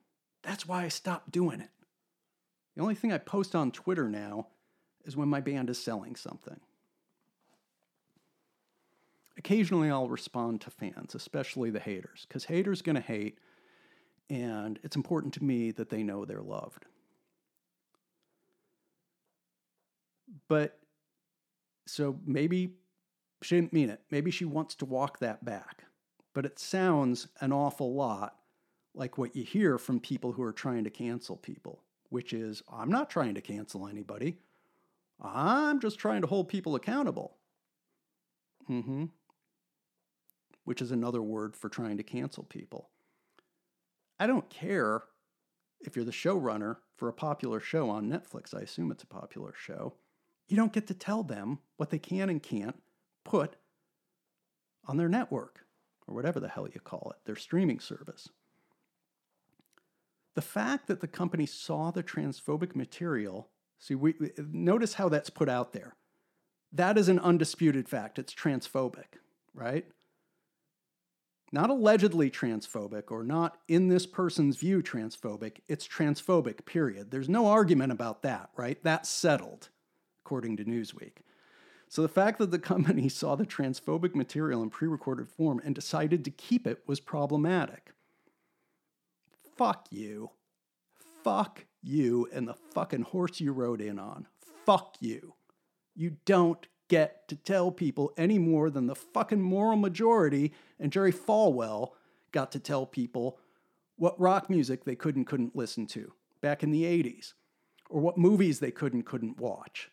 That's 0.43 0.67
why 0.67 0.85
I 0.85 0.89
stopped 0.89 1.31
doing 1.31 1.61
it. 1.61 1.71
The 2.77 2.83
only 2.83 2.95
thing 2.95 3.13
I 3.13 3.19
post 3.19 3.55
on 3.55 3.71
Twitter 3.71 4.09
now 4.09 4.49
is 5.05 5.17
when 5.17 5.29
my 5.29 5.41
band 5.41 5.71
is 5.71 5.83
selling 5.83 6.17
something. 6.17 6.61
Occasionally 9.37 9.91
I'll 9.91 10.09
respond 10.09 10.61
to 10.63 10.71
fans, 10.71 11.15
especially 11.15 11.71
the 11.71 11.81
haters, 11.81 12.27
because 12.29 12.45
haters 12.45 12.83
going 12.83 12.97
to 12.97 13.03
hate, 13.03 13.39
and 14.31 14.79
it's 14.83 14.97
important 14.97 15.35
to 15.35 15.45
me 15.45 15.71
that 15.73 15.91
they 15.91 16.03
know 16.03 16.25
they're 16.25 16.41
loved. 16.41 16.87
But 20.49 20.79
so 21.87 22.19
maybe 22.25 22.75
she 23.43 23.57
didn't 23.57 23.73
mean 23.73 23.91
it. 23.91 24.01
Maybe 24.11 24.31
she 24.31 24.45
wants 24.45 24.75
to 24.77 24.85
walk 24.85 25.19
that 25.19 25.45
back. 25.45 25.85
But 26.35 26.47
it 26.47 26.59
sounds 26.59 27.29
an 27.41 27.53
awful 27.53 27.95
lot 27.95 28.37
like 28.95 29.19
what 29.19 29.35
you 29.35 29.45
hear 29.45 29.79
from 29.79 30.01
people 30.01 30.33
who 30.33 30.43
are 30.43 30.53
trying 30.53 30.85
to 30.85 30.91
cancel 30.91 31.37
people, 31.37 31.83
which 32.11 32.33
is 32.33 32.63
I'm 32.71 32.91
not 32.91 33.11
trying 33.11 33.35
to 33.35 33.41
cancel 33.41 33.87
anybody. 33.89 34.39
I'm 35.21 35.81
just 35.81 35.99
trying 35.99 36.21
to 36.23 36.27
hold 36.27 36.49
people 36.49 36.75
accountable. 36.75 37.37
Mm-hmm. 38.69 39.07
Which 40.65 40.83
is 40.83 40.93
another 40.93 41.23
word 41.23 41.57
for 41.57 41.69
trying 41.69 41.97
to 41.97 42.03
cancel 42.03 42.45
people. 42.45 42.91
I 44.19 44.27
don't 44.27 44.49
care 44.51 45.03
if 45.81 45.97
you're 45.97 46.05
the 46.05 46.13
showrunner 46.13 46.77
for 46.97 47.09
a 47.09 47.13
popular 47.13 47.61
show 47.61 47.91
on 47.91 48.09
Netflix. 48.09 48.55
I 48.55 48.61
assume 48.61 48.93
it's 48.93 49.03
a 49.03 49.09
popular 49.09 49.53
show. 49.57 49.95
You 50.49 50.57
don't 50.57 50.73
get 50.73 50.87
to 50.89 50.95
tell 50.95 51.23
them 51.23 51.59
what 51.77 51.91
they 51.91 51.99
can 51.99 52.29
and 52.29 52.43
can't 52.43 52.81
put 53.25 53.57
on 54.87 54.97
their 54.97 55.09
network 55.09 55.67
or 56.07 56.15
whatever 56.15 56.41
the 56.41 56.49
hell 56.49 56.69
you 56.73 56.81
call 56.81 57.13
it, 57.15 57.25
their 57.25 57.37
streaming 57.37 57.81
service. 57.81 58.29
The 60.35 60.43
fact 60.43 60.87
that 60.87 61.01
the 61.01 61.09
company 61.09 61.47
saw 61.47 61.91
the 61.91 62.03
transphobic 62.03 62.75
material, 62.75 63.51
see, 63.79 63.95
we, 63.95 64.15
notice 64.39 64.95
how 64.95 65.09
that's 65.09 65.31
put 65.31 65.49
out 65.49 65.73
there. 65.73 65.95
That 66.73 66.97
is 66.97 67.09
an 67.09 67.19
undisputed 67.19 67.89
fact. 67.89 68.19
It's 68.19 68.35
transphobic, 68.35 69.19
right? 69.55 69.87
Not 71.55 71.69
allegedly 71.69 72.31
transphobic 72.31 73.11
or 73.11 73.23
not 73.23 73.59
in 73.69 73.89
this 73.89 74.07
person's 74.07 74.57
view 74.57 74.83
transphobic. 74.83 75.59
It's 75.69 75.87
transphobic, 75.87 76.65
period. 76.65 77.11
There's 77.11 77.29
no 77.29 77.47
argument 77.47 77.93
about 77.93 78.23
that, 78.23 78.49
right? 78.57 78.83
That's 78.83 79.11
settled, 79.11 79.69
according 80.25 80.57
to 80.57 80.65
Newsweek. 80.65 81.19
So 81.89 82.01
the 82.01 82.09
fact 82.09 82.39
that 82.39 82.51
the 82.51 82.59
company 82.59 83.07
saw 83.11 83.37
the 83.37 83.45
transphobic 83.45 84.15
material 84.15 84.63
in 84.63 84.71
pre 84.71 84.89
recorded 84.89 85.29
form 85.29 85.61
and 85.63 85.75
decided 85.75 86.25
to 86.25 86.31
keep 86.31 86.67
it 86.67 86.83
was 86.87 87.01
problematic 87.01 87.93
fuck 89.57 89.87
you. 89.91 90.31
Fuck 91.25 91.67
you 91.83 92.29
and 92.33 92.47
the 92.47 92.55
fucking 92.55 93.03
horse 93.03 93.41
you 93.41 93.53
rode 93.53 93.81
in 93.81 93.99
on. 93.99 94.27
Fuck 94.67 94.97
you. 95.01 95.35
You 95.95 96.17
don't 96.25 96.67
get 96.89 97.29
to 97.29 97.37
tell 97.37 97.71
people 97.71 98.13
any 98.17 98.39
more 98.39 98.71
than 98.71 98.87
the 98.87 98.95
fucking 98.95 99.41
moral 99.41 99.77
majority 99.77 100.53
and 100.79 100.93
Jerry 100.93 101.13
Falwell 101.13 101.91
got 102.33 102.53
to 102.53 102.59
tell 102.59 102.87
people 102.87 103.39
what 103.97 104.19
rock 104.21 104.51
music 104.51 104.85
they 104.85 104.95
could 104.95 105.17
and 105.17 105.27
couldn't 105.27 105.57
listen 105.57 105.87
to 105.87 106.13
back 106.41 106.63
in 106.63 106.71
the 106.71 106.85
80s 106.85 107.35
or 107.89 108.01
what 108.01 108.19
movies 108.19 108.59
they 108.59 108.71
could 108.71 108.95
and 108.95 109.07
couldn't 109.07 109.39
watch. 109.39 109.91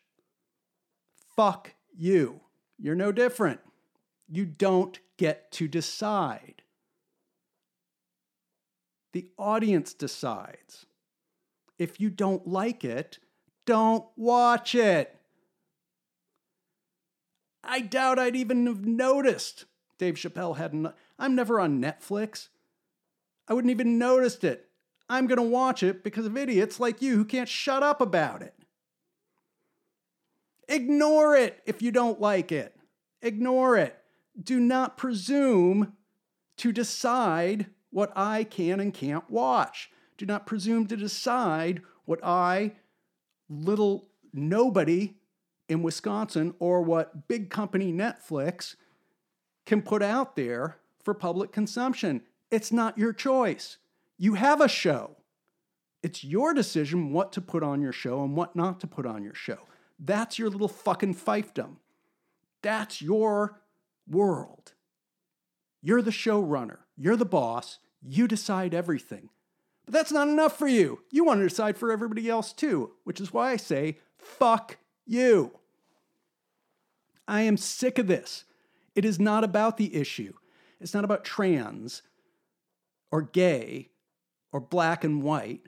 Fuck 1.35 1.75
you. 1.95 2.41
You're 2.77 2.95
no 2.95 3.11
different. 3.11 3.59
You 4.27 4.45
don't 4.45 4.99
get 5.17 5.51
to 5.53 5.67
decide. 5.67 6.63
The 9.13 9.29
audience 9.37 9.93
decides. 9.93 10.85
If 11.77 11.99
you 11.99 12.09
don't 12.09 12.47
like 12.47 12.83
it, 12.83 13.19
don't 13.65 14.05
watch 14.15 14.75
it. 14.75 15.15
I 17.63 17.81
doubt 17.81 18.19
I'd 18.19 18.35
even 18.35 18.65
have 18.67 18.85
noticed 18.85 19.65
Dave 19.97 20.15
Chappelle 20.15 20.57
hadn't. 20.57 20.93
I'm 21.17 21.35
never 21.35 21.59
on 21.59 21.81
Netflix. 21.81 22.49
I 23.47 23.53
wouldn't 23.53 23.71
even 23.71 23.97
noticed 23.97 24.43
it. 24.43 24.69
I'm 25.09 25.27
going 25.27 25.37
to 25.37 25.43
watch 25.43 25.81
it 25.81 26.03
because 26.03 26.25
of 26.25 26.37
idiots 26.37 26.79
like 26.79 27.01
you 27.01 27.15
who 27.15 27.25
can't 27.25 27.49
shut 27.49 27.81
up 27.81 27.99
about 27.99 28.41
it. 28.41 28.53
Ignore 30.67 31.35
it 31.35 31.61
if 31.65 31.81
you 31.81 31.91
don't 31.91 32.21
like 32.21 32.51
it. 32.51 32.75
Ignore 33.21 33.77
it. 33.77 33.97
Do 34.41 34.59
not 34.59 34.97
presume 34.97 35.93
to 36.57 36.71
decide 36.71 37.67
what 37.91 38.11
I 38.15 38.43
can 38.43 38.79
and 38.79 38.93
can't 38.93 39.29
watch. 39.29 39.89
Do 40.17 40.25
not 40.25 40.45
presume 40.45 40.87
to 40.87 40.97
decide 40.97 41.81
what 42.05 42.23
I, 42.23 42.73
little 43.49 44.09
nobody 44.33 45.15
in 45.67 45.83
Wisconsin, 45.83 46.53
or 46.59 46.81
what 46.81 47.27
big 47.27 47.49
company 47.49 47.93
Netflix 47.93 48.75
can 49.65 49.81
put 49.81 50.01
out 50.01 50.35
there 50.35 50.77
for 51.03 51.13
public 51.13 51.51
consumption. 51.51 52.21
It's 52.49 52.71
not 52.71 52.97
your 52.97 53.13
choice. 53.13 53.77
You 54.17 54.33
have 54.33 54.61
a 54.61 54.67
show. 54.67 55.17
It's 56.01 56.23
your 56.23 56.53
decision 56.53 57.11
what 57.13 57.31
to 57.33 57.41
put 57.41 57.61
on 57.61 57.81
your 57.81 57.91
show 57.91 58.23
and 58.23 58.35
what 58.35 58.55
not 58.55 58.79
to 58.81 58.87
put 58.87 59.05
on 59.05 59.23
your 59.23 59.35
show. 59.35 59.59
That's 59.99 60.39
your 60.39 60.49
little 60.49 60.67
fucking 60.67 61.15
fiefdom. 61.15 61.75
That's 62.61 63.01
your 63.01 63.61
world. 64.07 64.73
You're 65.81 66.01
the 66.01 66.11
showrunner. 66.11 66.79
You're 66.99 67.15
the 67.15 67.25
boss. 67.25 67.79
You 68.01 68.27
decide 68.27 68.73
everything. 68.73 69.29
But 69.85 69.93
that's 69.93 70.11
not 70.11 70.27
enough 70.27 70.59
for 70.59 70.67
you. 70.67 70.99
You 71.09 71.23
want 71.23 71.39
to 71.39 71.47
decide 71.47 71.77
for 71.77 71.91
everybody 71.91 72.29
else 72.29 72.53
too, 72.53 72.91
which 73.05 73.19
is 73.21 73.33
why 73.33 73.51
I 73.51 73.55
say, 73.55 73.97
fuck 74.17 74.77
you. 75.07 75.51
I 77.27 77.41
am 77.41 77.57
sick 77.57 77.97
of 77.97 78.07
this. 78.07 78.43
It 78.95 79.05
is 79.05 79.19
not 79.19 79.43
about 79.43 79.77
the 79.77 79.95
issue. 79.95 80.33
It's 80.81 80.93
not 80.93 81.05
about 81.05 81.23
trans 81.23 82.01
or 83.11 83.21
gay 83.21 83.89
or 84.51 84.59
black 84.59 85.03
and 85.03 85.23
white. 85.23 85.61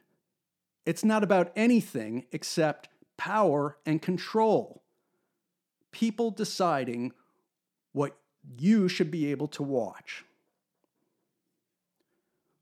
It's 0.86 1.06
not 1.06 1.24
about 1.24 1.52
anything 1.56 2.26
except 2.32 2.89
power 3.17 3.78
and 3.86 4.02
control. 4.02 4.84
People 5.91 6.32
deciding 6.32 7.13
what 7.94 8.17
you 8.58 8.88
should 8.88 9.12
be 9.12 9.32
able 9.32 9.48
to 9.50 9.63
watch. 9.63 10.26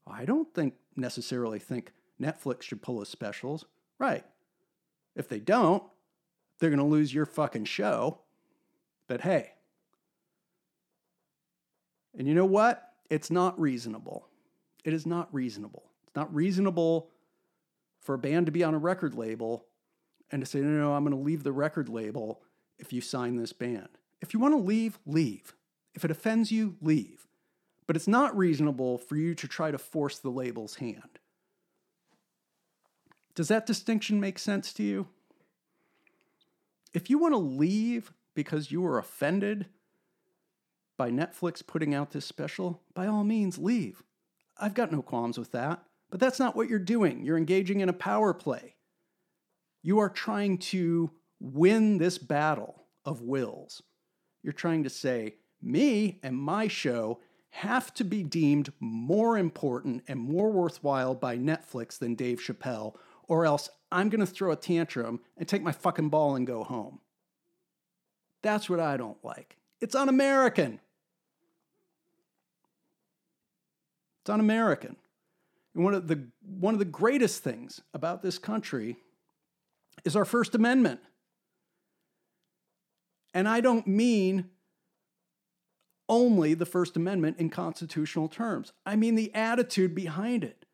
I 0.09 0.25
don't 0.25 0.53
think 0.53 0.75
necessarily 0.95 1.59
think 1.59 1.91
Netflix 2.21 2.63
should 2.63 2.81
pull 2.81 2.99
his 2.99 3.09
specials. 3.09 3.65
Right. 3.97 4.25
If 5.15 5.27
they 5.27 5.39
don't, 5.39 5.83
they're 6.59 6.69
going 6.69 6.79
to 6.79 6.85
lose 6.85 7.13
your 7.13 7.25
fucking 7.25 7.65
show. 7.65 8.19
But 9.07 9.21
hey, 9.21 9.53
and 12.17 12.27
you 12.27 12.33
know 12.33 12.45
what? 12.45 12.83
It's 13.09 13.31
not 13.31 13.59
reasonable. 13.59 14.27
It 14.83 14.93
is 14.93 15.05
not 15.05 15.33
reasonable. 15.33 15.83
It's 16.05 16.15
not 16.15 16.33
reasonable 16.33 17.09
for 18.01 18.15
a 18.15 18.19
band 18.19 18.45
to 18.45 18.51
be 18.51 18.63
on 18.63 18.73
a 18.73 18.77
record 18.79 19.15
label 19.15 19.65
and 20.31 20.41
to 20.41 20.45
say, 20.45 20.59
no, 20.59 20.67
no, 20.67 20.93
I'm 20.93 21.03
going 21.03 21.15
to 21.15 21.23
leave 21.23 21.43
the 21.43 21.51
record 21.51 21.89
label 21.89 22.41
if 22.77 22.93
you 22.93 23.01
sign 23.01 23.37
this 23.37 23.53
band. 23.53 23.89
If 24.21 24.33
you 24.33 24.39
want 24.39 24.53
to 24.53 24.59
leave, 24.59 24.99
leave. 25.05 25.55
If 25.95 26.05
it 26.05 26.11
offends 26.11 26.51
you, 26.51 26.75
leave. 26.81 27.25
But 27.89 27.95
it's 27.95 28.08
not 28.08 28.38
reasonable 28.38 28.99
for 28.99 29.15
you 29.15 29.34
to 29.34 29.47
try 29.47 29.71
to 29.71 29.80
force 29.80 30.19
the 30.19 30.30
label's 30.30 30.75
hand. 30.75 31.17
Does 33.34 33.47
that 33.47 33.65
distinction 33.65 34.19
make 34.19 34.38
sense 34.38 34.71
to 34.73 34.84
you? 34.84 35.08
If 36.93 37.10
you 37.10 37.17
want 37.17 37.34
to 37.34 37.39
leave 37.39 38.13
because 38.36 38.71
you 38.71 38.82
were 38.82 38.99
offended 38.99 39.65
by 40.97 41.10
Netflix 41.10 41.65
putting 41.65 41.95
out 41.95 42.12
this 42.12 42.28
special, 42.28 42.84
by 42.93 43.08
all 43.08 43.23
means, 43.23 43.58
leave. 43.58 44.04
I've 44.56 44.75
got 44.75 44.91
no 44.91 45.02
qualms 45.02 45.39
with 45.39 45.52
that. 45.54 45.84
But 46.12 46.19
that's 46.19 46.38
not 46.38 46.56
what 46.56 46.69
you're 46.69 46.78
doing. 46.78 47.25
You're 47.25 47.38
engaging 47.38 47.80
in 47.80 47.89
a 47.89 47.93
power 47.93 48.36
play. 48.36 48.75
You 49.82 49.97
are 49.97 50.10
trying 50.10 50.60
to 50.60 51.10
win 51.39 51.97
this 51.97 52.19
battle 52.19 52.84
of 53.04 53.23
wills. 53.23 53.82
You're 54.43 54.54
trying 54.54 54.84
to 54.84 54.91
say, 54.91 55.38
me 55.60 56.19
and 56.21 56.38
my 56.38 56.67
show 56.67 57.19
have 57.51 57.93
to 57.95 58.03
be 58.03 58.23
deemed 58.23 58.71
more 58.79 59.38
important 59.38 60.03
and 60.07 60.19
more 60.19 60.51
worthwhile 60.51 61.15
by 61.15 61.38
Netflix 61.38 61.97
than 61.97 62.15
Dave 62.15 62.39
Chappelle, 62.39 62.95
or 63.27 63.45
else 63.45 63.69
I'm 63.91 64.09
going 64.09 64.19
to 64.19 64.25
throw 64.25 64.51
a 64.51 64.55
tantrum 64.55 65.19
and 65.38 65.47
take 65.47 65.63
my 65.63 65.71
fucking 65.71 66.09
ball 66.09 66.35
and 66.35 66.45
go 66.45 66.63
home. 66.63 66.99
That's 68.41 68.69
what 68.69 68.79
I 68.79 68.97
don't 68.97 69.23
like. 69.23 69.57
It's 69.81 69.95
un 69.95 70.09
American. 70.09 70.79
It's 74.21 74.29
un 74.29 74.39
American. 74.39 74.95
And 75.73 75.83
one 75.83 75.93
of, 75.93 76.07
the, 76.07 76.27
one 76.41 76.73
of 76.73 76.79
the 76.79 76.85
greatest 76.85 77.43
things 77.43 77.81
about 77.93 78.21
this 78.21 78.38
country 78.38 78.97
is 80.05 80.15
our 80.15 80.25
First 80.25 80.55
Amendment. 80.55 80.99
And 83.33 83.47
I 83.47 83.62
don't 83.62 83.88
mean 83.88 84.49
only 86.09 86.53
the 86.53 86.65
First 86.65 86.97
Amendment 86.97 87.37
in 87.37 87.49
constitutional 87.49 88.27
terms, 88.27 88.73
I 88.85 88.95
mean 88.95 89.15
the 89.15 89.33
attitude 89.33 89.95
behind 89.95 90.43
it. 90.43 90.65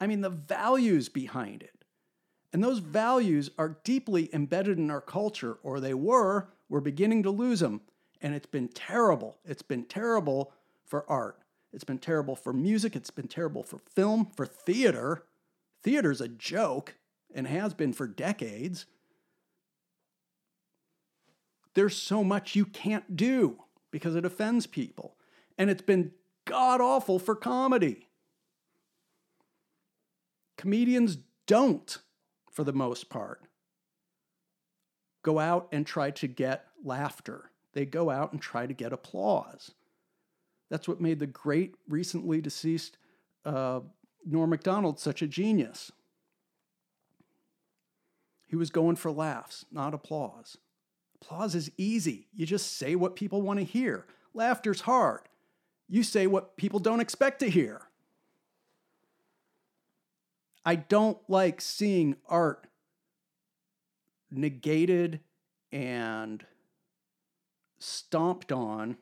I 0.00 0.06
mean 0.06 0.22
the 0.22 0.30
values 0.30 1.08
behind 1.08 1.62
it. 1.62 1.84
And 2.52 2.64
those 2.64 2.78
values 2.78 3.50
are 3.58 3.78
deeply 3.84 4.30
embedded 4.32 4.78
in 4.78 4.90
our 4.90 5.00
culture, 5.00 5.58
or 5.62 5.80
they 5.80 5.94
were. 5.94 6.48
We're 6.68 6.80
beginning 6.80 7.22
to 7.24 7.30
lose 7.30 7.60
them. 7.60 7.82
And 8.22 8.34
it's 8.34 8.46
been 8.46 8.68
terrible. 8.68 9.38
It's 9.44 9.62
been 9.62 9.84
terrible 9.84 10.52
for 10.86 11.08
art. 11.10 11.38
It's 11.72 11.84
been 11.84 11.98
terrible 11.98 12.34
for 12.34 12.52
music. 12.52 12.96
It's 12.96 13.10
been 13.10 13.28
terrible 13.28 13.62
for 13.62 13.78
film, 13.94 14.30
for 14.34 14.46
theater. 14.46 15.24
Theater's 15.82 16.20
a 16.20 16.28
joke 16.28 16.94
and 17.34 17.46
has 17.46 17.74
been 17.74 17.92
for 17.92 18.06
decades. 18.06 18.86
There's 21.78 21.96
so 21.96 22.24
much 22.24 22.56
you 22.56 22.64
can't 22.64 23.16
do 23.16 23.62
because 23.92 24.16
it 24.16 24.24
offends 24.24 24.66
people. 24.66 25.14
And 25.56 25.70
it's 25.70 25.80
been 25.80 26.10
god 26.44 26.80
awful 26.80 27.20
for 27.20 27.36
comedy. 27.36 28.08
Comedians 30.56 31.18
don't 31.46 31.98
for 32.50 32.64
the 32.64 32.72
most 32.72 33.08
part, 33.08 33.44
go 35.22 35.38
out 35.38 35.68
and 35.70 35.86
try 35.86 36.10
to 36.10 36.26
get 36.26 36.64
laughter. 36.82 37.52
They 37.74 37.86
go 37.86 38.10
out 38.10 38.32
and 38.32 38.42
try 38.42 38.66
to 38.66 38.74
get 38.74 38.92
applause. 38.92 39.70
That's 40.70 40.88
what 40.88 41.00
made 41.00 41.20
the 41.20 41.28
great, 41.28 41.76
recently 41.88 42.40
deceased 42.40 42.98
uh, 43.44 43.82
Norm 44.26 44.50
Macdonald 44.50 44.98
such 44.98 45.22
a 45.22 45.28
genius. 45.28 45.92
He 48.48 48.56
was 48.56 48.70
going 48.70 48.96
for 48.96 49.12
laughs, 49.12 49.64
not 49.70 49.94
applause. 49.94 50.58
Applause 51.22 51.54
is 51.54 51.70
easy. 51.76 52.28
You 52.34 52.46
just 52.46 52.76
say 52.76 52.94
what 52.94 53.16
people 53.16 53.42
want 53.42 53.58
to 53.58 53.64
hear. 53.64 54.06
Laughter's 54.34 54.82
hard. 54.82 55.22
You 55.88 56.02
say 56.02 56.26
what 56.26 56.56
people 56.56 56.78
don't 56.78 57.00
expect 57.00 57.40
to 57.40 57.50
hear. 57.50 57.82
I 60.64 60.76
don't 60.76 61.18
like 61.28 61.60
seeing 61.60 62.16
art 62.28 62.66
negated 64.30 65.20
and 65.72 66.44
stomped 67.78 68.52
on 68.52 68.98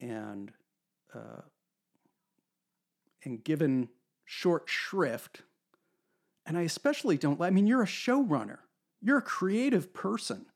and 0.00 0.52
uh, 1.14 1.42
and 3.24 3.44
given 3.44 3.88
short 4.24 4.68
shrift. 4.68 5.42
And 6.46 6.56
I 6.56 6.62
especially 6.62 7.18
don't. 7.18 7.38
Like 7.38 7.48
I 7.48 7.50
mean, 7.50 7.66
you're 7.66 7.82
a 7.82 7.86
showrunner. 7.86 8.58
You're 9.02 9.18
a 9.18 9.22
creative 9.22 9.92
person. 9.92 10.46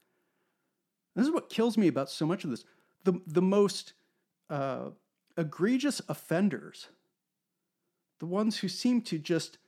This 1.17 1.27
is 1.27 1.33
what 1.33 1.49
kills 1.49 1.79
me 1.79 1.89
about 1.89 2.11
so 2.11 2.27
much 2.27 2.45
of 2.45 2.51
this. 2.51 2.65
The 3.05 3.21
the 3.27 3.43
most 3.43 3.93
uh, 4.51 4.91
egregious 5.37 6.01
offenders 6.09 6.89
the 8.25 8.27
ones 8.27 8.59
who 8.59 8.69
seem 8.69 9.03
to 9.03 9.19
just 9.19 9.59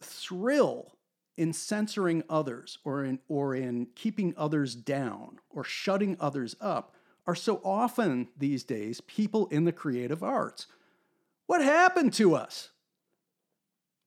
thrill 0.00 0.96
in 1.36 1.52
censoring 1.52 2.22
others 2.30 2.78
or 2.84 3.04
in, 3.04 3.18
or 3.28 3.54
in 3.54 3.88
keeping 3.94 4.32
others 4.36 4.74
down 4.74 5.38
or 5.50 5.64
shutting 5.64 6.16
others 6.20 6.56
up 6.60 6.94
are 7.26 7.34
so 7.34 7.60
often 7.64 8.28
these 8.36 8.64
days 8.64 9.00
people 9.02 9.46
in 9.48 9.64
the 9.64 9.72
creative 9.72 10.22
arts. 10.22 10.66
What 11.46 11.60
happened 11.60 12.12
to 12.14 12.34
us? 12.34 12.70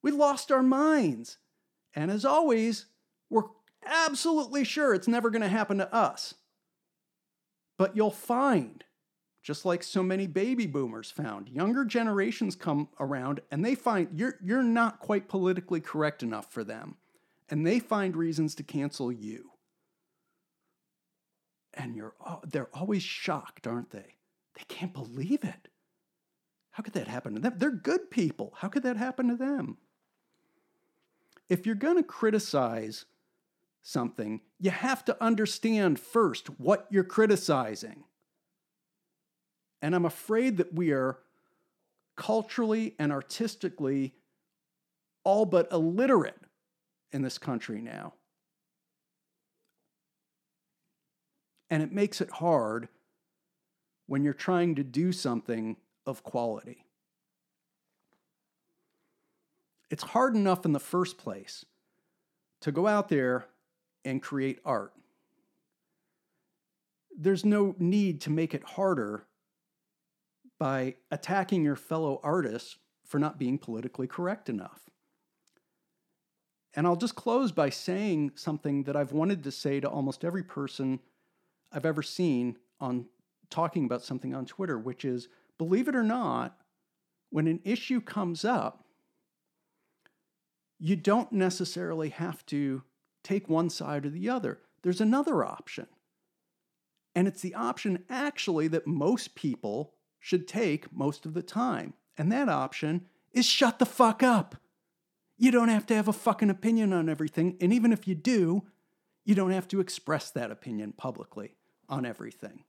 We 0.02 0.12
lost 0.12 0.52
our 0.52 0.64
minds. 0.64 1.38
And 1.96 2.10
as 2.10 2.26
always, 2.26 2.86
we're 3.30 3.44
absolutely 3.86 4.64
sure 4.64 4.94
it's 4.94 5.08
never 5.08 5.30
going 5.30 5.42
to 5.42 5.48
happen 5.48 5.78
to 5.78 5.94
us. 5.94 6.36
But 7.78 7.96
you'll 7.96 8.12
find 8.12 8.84
just 9.44 9.64
like 9.64 9.82
so 9.82 10.04
many 10.04 10.28
baby 10.28 10.66
boomers 10.66 11.10
found. 11.10 11.48
Younger 11.48 11.86
generations 11.86 12.56
come 12.56 12.90
around 13.00 13.40
and 13.50 13.64
they 13.64 13.76
find 13.76 14.10
you're, 14.12 14.36
you're 14.44 14.62
not 14.62 15.00
quite 15.00 15.30
politically 15.30 15.80
correct 15.80 16.22
enough 16.22 16.52
for 16.52 16.66
them, 16.66 16.96
and 17.50 17.66
they 17.66 17.80
find 17.80 18.16
reasons 18.16 18.56
to 18.56 18.64
cancel 18.64 19.12
you. 19.12 19.52
And 21.74 21.96
you're, 21.96 22.14
they're 22.44 22.70
always 22.74 23.04
shocked, 23.04 23.68
aren't 23.68 23.92
they? 23.92 24.16
They 24.56 24.64
can't 24.68 24.94
believe 24.94 25.44
it. 25.44 25.70
How 26.72 26.84
could 26.84 26.94
that 26.94 27.08
happen 27.08 27.36
to 27.36 27.40
them? 27.40 27.54
They're 27.58 27.72
good 27.72 28.12
people. 28.12 28.54
How 28.58 28.68
could 28.68 28.84
that 28.84 28.98
happen 28.98 29.30
to 29.30 29.36
them? 29.36 29.78
If 31.48 31.66
you're 31.66 31.76
going 31.76 31.98
to 31.98 32.04
criticize 32.04 33.06
something, 33.88 34.42
you 34.60 34.70
have 34.70 35.06
to 35.06 35.16
understand 35.24 35.98
first 35.98 36.48
what 36.60 36.86
you're 36.90 37.06
criticizing. 37.06 38.04
And 39.82 39.96
I'm 39.96 40.04
afraid 40.04 40.58
that 40.58 40.74
we 40.74 40.92
are 40.92 41.20
culturally 42.18 42.96
and 43.00 43.14
artistically 43.14 44.14
all 45.24 45.46
but 45.46 45.72
illiterate 45.72 46.40
in 47.14 47.22
this 47.22 47.38
country 47.38 47.80
now. 47.80 48.14
And 51.70 51.82
it 51.82 51.94
makes 51.94 52.20
it 52.20 52.30
hard 52.30 52.90
when 54.06 54.22
you're 54.22 54.34
trying 54.34 54.76
to 54.76 54.84
do 54.84 55.14
something 55.14 55.78
of 56.06 56.24
quality. 56.24 56.84
It's 59.90 60.04
hard 60.04 60.36
enough 60.36 60.66
in 60.66 60.74
the 60.74 60.80
first 60.80 61.18
place 61.18 61.64
to 62.60 62.74
go 62.74 62.88
out 62.88 63.08
there 63.08 63.46
and 64.08 64.22
create 64.22 64.60
art. 64.64 64.94
There's 67.16 67.44
no 67.44 67.76
need 67.78 68.22
to 68.22 68.30
make 68.30 68.54
it 68.54 68.64
harder 68.64 69.26
by 70.58 70.96
attacking 71.12 71.64
your 71.64 71.76
fellow 71.76 72.20
artists 72.24 72.78
for 73.06 73.20
not 73.20 73.38
being 73.38 73.58
politically 73.58 74.08
correct 74.08 74.50
enough. 74.50 74.90
And 76.74 76.88
I'll 76.88 76.96
just 76.96 77.16
close 77.16 77.52
by 77.52 77.70
saying 77.70 78.32
something 78.36 78.84
that 78.84 78.96
I've 78.96 79.12
wanted 79.12 79.44
to 79.44 79.52
say 79.52 79.80
to 79.80 79.90
almost 79.90 80.24
every 80.24 80.44
person 80.44 81.00
I've 81.72 81.86
ever 81.86 82.04
seen 82.04 82.58
on 82.80 83.08
talking 83.50 83.86
about 83.86 84.04
something 84.04 84.34
on 84.34 84.46
Twitter, 84.46 84.78
which 84.78 85.04
is 85.04 85.28
believe 85.58 85.88
it 85.88 85.96
or 85.96 86.04
not, 86.04 86.58
when 87.30 87.48
an 87.48 87.60
issue 87.66 88.00
comes 88.00 88.46
up, 88.46 88.86
you 90.80 90.96
don't 90.96 91.32
necessarily 91.32 92.10
have 92.10 92.46
to 92.48 92.84
take 93.28 93.50
one 93.50 93.70
side 93.70 94.06
or 94.06 94.10
the 94.10 94.30
other. 94.30 94.60
There's 94.84 95.02
another 95.02 95.44
option. 95.44 95.88
And 97.14 97.28
it's 97.28 97.42
the 97.42 97.56
option 97.56 98.04
actually 98.10 98.68
that 98.70 98.88
most 98.88 99.36
people 99.36 99.94
should 100.20 100.48
take 100.48 100.94
most 100.94 101.26
of 101.26 101.34
the 101.34 101.42
time. 101.42 101.94
And 102.18 102.32
that 102.32 102.48
option 102.48 103.06
is 103.34 103.46
shut 103.46 103.80
the 103.80 103.86
fuck 103.86 104.24
up. 104.24 104.56
You 105.38 105.52
don't 105.52 105.70
have 105.70 105.86
to 105.88 105.96
have 105.96 106.08
a 106.08 106.14
fucking 106.14 106.50
opinion 106.50 106.94
on 106.94 107.10
everything. 107.10 107.58
And 107.60 107.74
even 107.74 107.92
if 107.92 108.08
you 108.08 108.16
do, 108.16 108.64
you 109.26 109.36
don't 109.36 109.52
have 109.52 109.68
to 109.70 109.80
express 109.80 110.32
that 110.32 110.52
opinion 110.52 110.94
publicly 110.94 111.56
on 111.90 112.06
everything. 112.06 112.64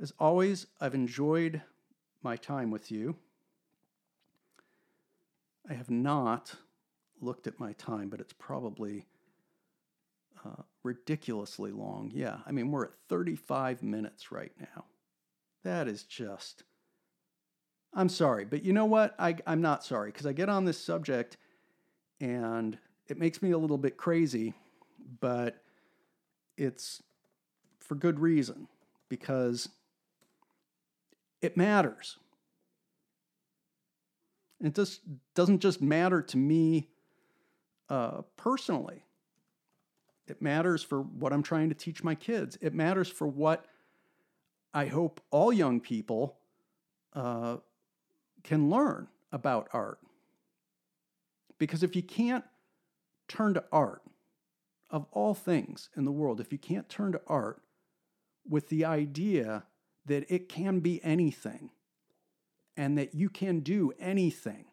As 0.00 0.12
always, 0.18 0.66
I've 0.80 0.94
enjoyed 0.94 1.62
my 2.22 2.36
time 2.36 2.70
with 2.70 2.90
you. 2.90 3.16
I 5.68 5.74
have 5.74 5.90
not 5.90 6.54
looked 7.20 7.46
at 7.46 7.60
my 7.60 7.72
time, 7.74 8.08
but 8.08 8.20
it's 8.20 8.32
probably 8.32 9.06
uh, 10.44 10.62
ridiculously 10.82 11.70
long. 11.70 12.10
Yeah, 12.12 12.38
I 12.46 12.52
mean, 12.52 12.70
we're 12.70 12.86
at 12.86 12.92
35 13.08 13.82
minutes 13.82 14.32
right 14.32 14.52
now. 14.58 14.84
That 15.64 15.86
is 15.86 16.02
just. 16.02 16.64
I'm 17.94 18.08
sorry, 18.08 18.44
but 18.44 18.64
you 18.64 18.72
know 18.72 18.86
what? 18.86 19.14
I, 19.18 19.36
I'm 19.46 19.60
not 19.60 19.84
sorry 19.84 20.10
because 20.10 20.26
I 20.26 20.32
get 20.32 20.48
on 20.48 20.64
this 20.64 20.82
subject 20.82 21.36
and 22.20 22.78
it 23.08 23.18
makes 23.18 23.42
me 23.42 23.50
a 23.50 23.58
little 23.58 23.78
bit 23.78 23.96
crazy, 23.96 24.54
but 25.20 25.62
it's 26.56 27.02
for 27.80 27.94
good 27.94 28.18
reason 28.18 28.68
because 29.08 29.68
it 31.42 31.56
matters. 31.56 32.18
It 34.62 34.74
just 34.74 35.00
doesn't 35.34 35.60
just 35.60 35.82
matter 35.82 36.22
to 36.22 36.36
me 36.36 36.88
uh, 37.88 38.22
personally. 38.36 39.04
It 40.26 40.40
matters 40.40 40.82
for 40.82 41.02
what 41.02 41.32
I'm 41.32 41.42
trying 41.42 41.68
to 41.68 41.74
teach 41.74 42.04
my 42.04 42.14
kids. 42.14 42.56
It 42.60 42.72
matters 42.72 43.08
for 43.08 43.26
what 43.26 43.66
I 44.72 44.86
hope 44.86 45.20
all 45.30 45.52
young 45.52 45.80
people 45.80 46.36
uh, 47.12 47.56
can 48.44 48.70
learn 48.70 49.08
about 49.32 49.68
art. 49.72 49.98
Because 51.58 51.82
if 51.82 51.96
you 51.96 52.02
can't 52.02 52.44
turn 53.28 53.54
to 53.54 53.64
art, 53.72 54.02
of 54.92 55.06
all 55.10 55.32
things 55.32 55.88
in 55.96 56.04
the 56.04 56.12
world, 56.12 56.38
if 56.38 56.52
you 56.52 56.58
can't 56.58 56.88
turn 56.88 57.12
to 57.12 57.20
art 57.26 57.62
with 58.46 58.68
the 58.68 58.84
idea 58.84 59.64
that 60.04 60.30
it 60.30 60.48
can 60.48 60.80
be 60.80 61.02
anything 61.02 61.70
and 62.76 62.96
that 62.98 63.14
you 63.14 63.28
can 63.28 63.60
do 63.60 63.92
anything, 63.98 64.64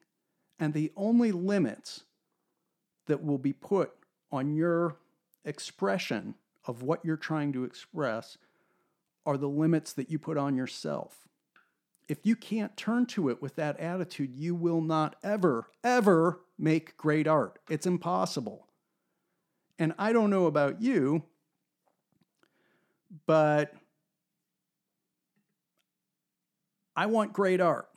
and 0.60 0.74
the 0.74 0.92
only 0.96 1.32
limits 1.32 2.04
that 3.08 3.24
will 3.24 3.38
be 3.38 3.54
put 3.54 3.92
on 4.32 4.54
your 4.54 4.96
expression 5.44 6.36
of 6.66 6.84
what 6.84 7.04
you're 7.04 7.18
trying 7.18 7.52
to 7.54 7.64
express 7.64 8.38
are 9.26 9.38
the 9.38 9.50
limits 9.50 9.94
that 9.94 10.10
you 10.10 10.20
put 10.20 10.38
on 10.38 10.56
yourself. 10.56 11.28
If 12.08 12.26
you 12.26 12.36
can't 12.36 12.76
turn 12.76 13.06
to 13.08 13.30
it 13.30 13.42
with 13.42 13.56
that 13.56 13.80
attitude, 13.80 14.34
you 14.34 14.56
will 14.56 14.82
not 14.82 15.16
ever, 15.24 15.68
ever 15.84 16.40
make 16.58 16.98
great 16.98 17.28
art. 17.28 17.60
It's 17.70 17.86
impossible. 17.86 18.68
And 19.78 19.94
I 19.98 20.14
don't 20.14 20.30
know 20.30 20.46
about 20.46 20.82
you, 20.82 21.24
but 23.26 23.74
I 26.96 27.06
want 27.06 27.34
great 27.34 27.62
art. 27.62 27.89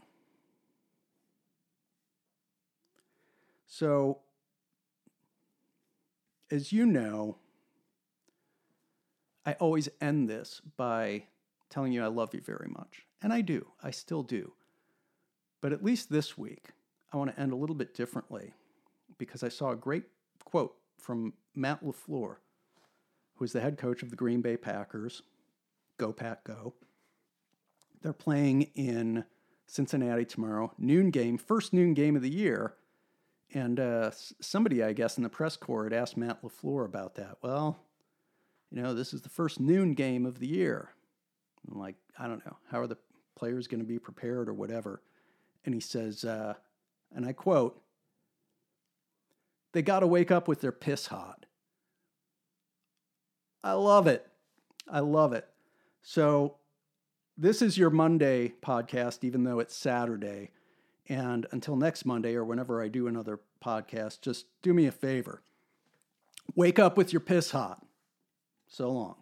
So, 3.83 4.21
as 6.53 6.73
you 6.73 6.87
know, 6.87 7.39
I 9.45 9.55
always 9.55 9.89
end 10.01 10.31
this 10.31 10.63
by 10.77 11.25
telling 11.69 11.93
you 11.93 12.05
I 12.05 12.07
love 12.07 12.33
you 12.33 12.41
very 12.41 12.69
much. 12.69 13.07
And 13.23 13.33
I 13.33 13.41
do, 13.41 13.67
I 13.83 13.91
still 13.91 14.23
do. 14.23 14.53
But 15.61 15.73
at 15.73 15.83
least 15.83 16.13
this 16.13 16.39
week, 16.39 16.69
I 17.13 17.17
want 17.17 17.35
to 17.35 17.41
end 17.43 17.53
a 17.53 17.57
little 17.57 17.75
bit 17.75 17.93
differently 17.93 18.53
because 19.19 19.43
I 19.43 19.49
saw 19.49 19.71
a 19.71 19.77
great 19.77 20.05
quote 20.45 20.77
from 20.97 21.33
Matt 21.57 21.85
LaFleur, 21.85 22.37
who 23.35 23.45
is 23.45 23.53
the 23.53 23.61
head 23.61 23.79
coach 23.79 24.05
of 24.05 24.11
the 24.11 24.17
Green 24.17 24.43
Bay 24.43 24.57
Packers. 24.57 25.23
Go, 25.99 26.13
Pack, 26.13 26.45
go. 26.45 26.75
They're 28.01 28.13
playing 28.13 28.63
in 28.77 29.25
Cincinnati 29.67 30.25
tomorrow, 30.25 30.73
noon 30.79 31.11
game, 31.11 31.37
first 31.37 31.73
noon 31.73 31.95
game 31.95 32.15
of 32.15 32.23
the 32.23 32.31
year. 32.31 32.75
And 33.55 33.79
uh, 33.79 34.11
somebody, 34.41 34.83
I 34.83 34.93
guess, 34.93 35.17
in 35.17 35.23
the 35.23 35.29
press 35.29 35.57
corps 35.57 35.85
had 35.85 35.93
asked 35.93 36.17
Matt 36.17 36.43
LaFleur 36.43 36.85
about 36.85 37.17
that. 37.17 37.37
Well, 37.43 37.79
you 38.71 38.83
know, 38.83 38.95
this 38.95 39.13
is 39.13 39.21
the 39.21 39.29
first 39.29 39.61
noon 39.61 39.95
game 39.95 40.25
of 40.25 40.39
the 40.39 40.47
year. 40.47 40.91
I'm 41.71 41.79
like, 41.79 41.97
I 42.19 42.27
don't 42.27 42.45
know. 42.47 42.57
How 42.71 42.81
are 42.81 42.87
the 42.87 42.97
players 43.37 43.69
going 43.69 43.81
to 43.81 43.87
be 43.87 43.99
prepared 43.99 44.49
or 44.49 44.55
whatever? 44.55 45.03
And 45.65 45.75
he 45.75 45.81
says, 45.81 46.25
uh, 46.25 46.55
and 47.15 47.27
I 47.27 47.33
quote, 47.33 47.81
they 49.73 49.83
got 49.83 50.01
to 50.01 50.07
wake 50.07 50.31
up 50.31 50.49
with 50.49 50.61
their 50.61 50.73
piss 50.73 51.07
hot. 51.07 51.47
I 53.63 53.73
love 53.73 54.07
it. 54.07 54.27
I 54.89 55.01
love 55.01 55.33
it. 55.33 55.49
So, 56.03 56.57
this 57.39 57.63
is 57.63 57.79
your 57.79 57.91
Monday 57.91 58.53
podcast, 58.63 59.25
even 59.25 59.45
though 59.45 59.59
it's 59.59 59.75
Saturday. 59.75 60.51
And 61.09 61.47
until 61.51 61.77
next 61.77 62.05
Monday 62.05 62.35
or 62.35 62.45
whenever 62.45 62.83
I 62.83 62.89
do 62.89 63.07
another 63.07 63.41
podcast, 63.65 64.21
just 64.21 64.47
do 64.63 64.73
me 64.73 64.87
a 64.87 64.93
favor. 64.93 65.43
Wake 66.55 66.79
up 66.79 66.97
with 66.97 67.13
your 67.13 67.21
piss 67.21 67.51
hot. 67.51 67.85
So 68.69 68.91
long. 68.91 69.22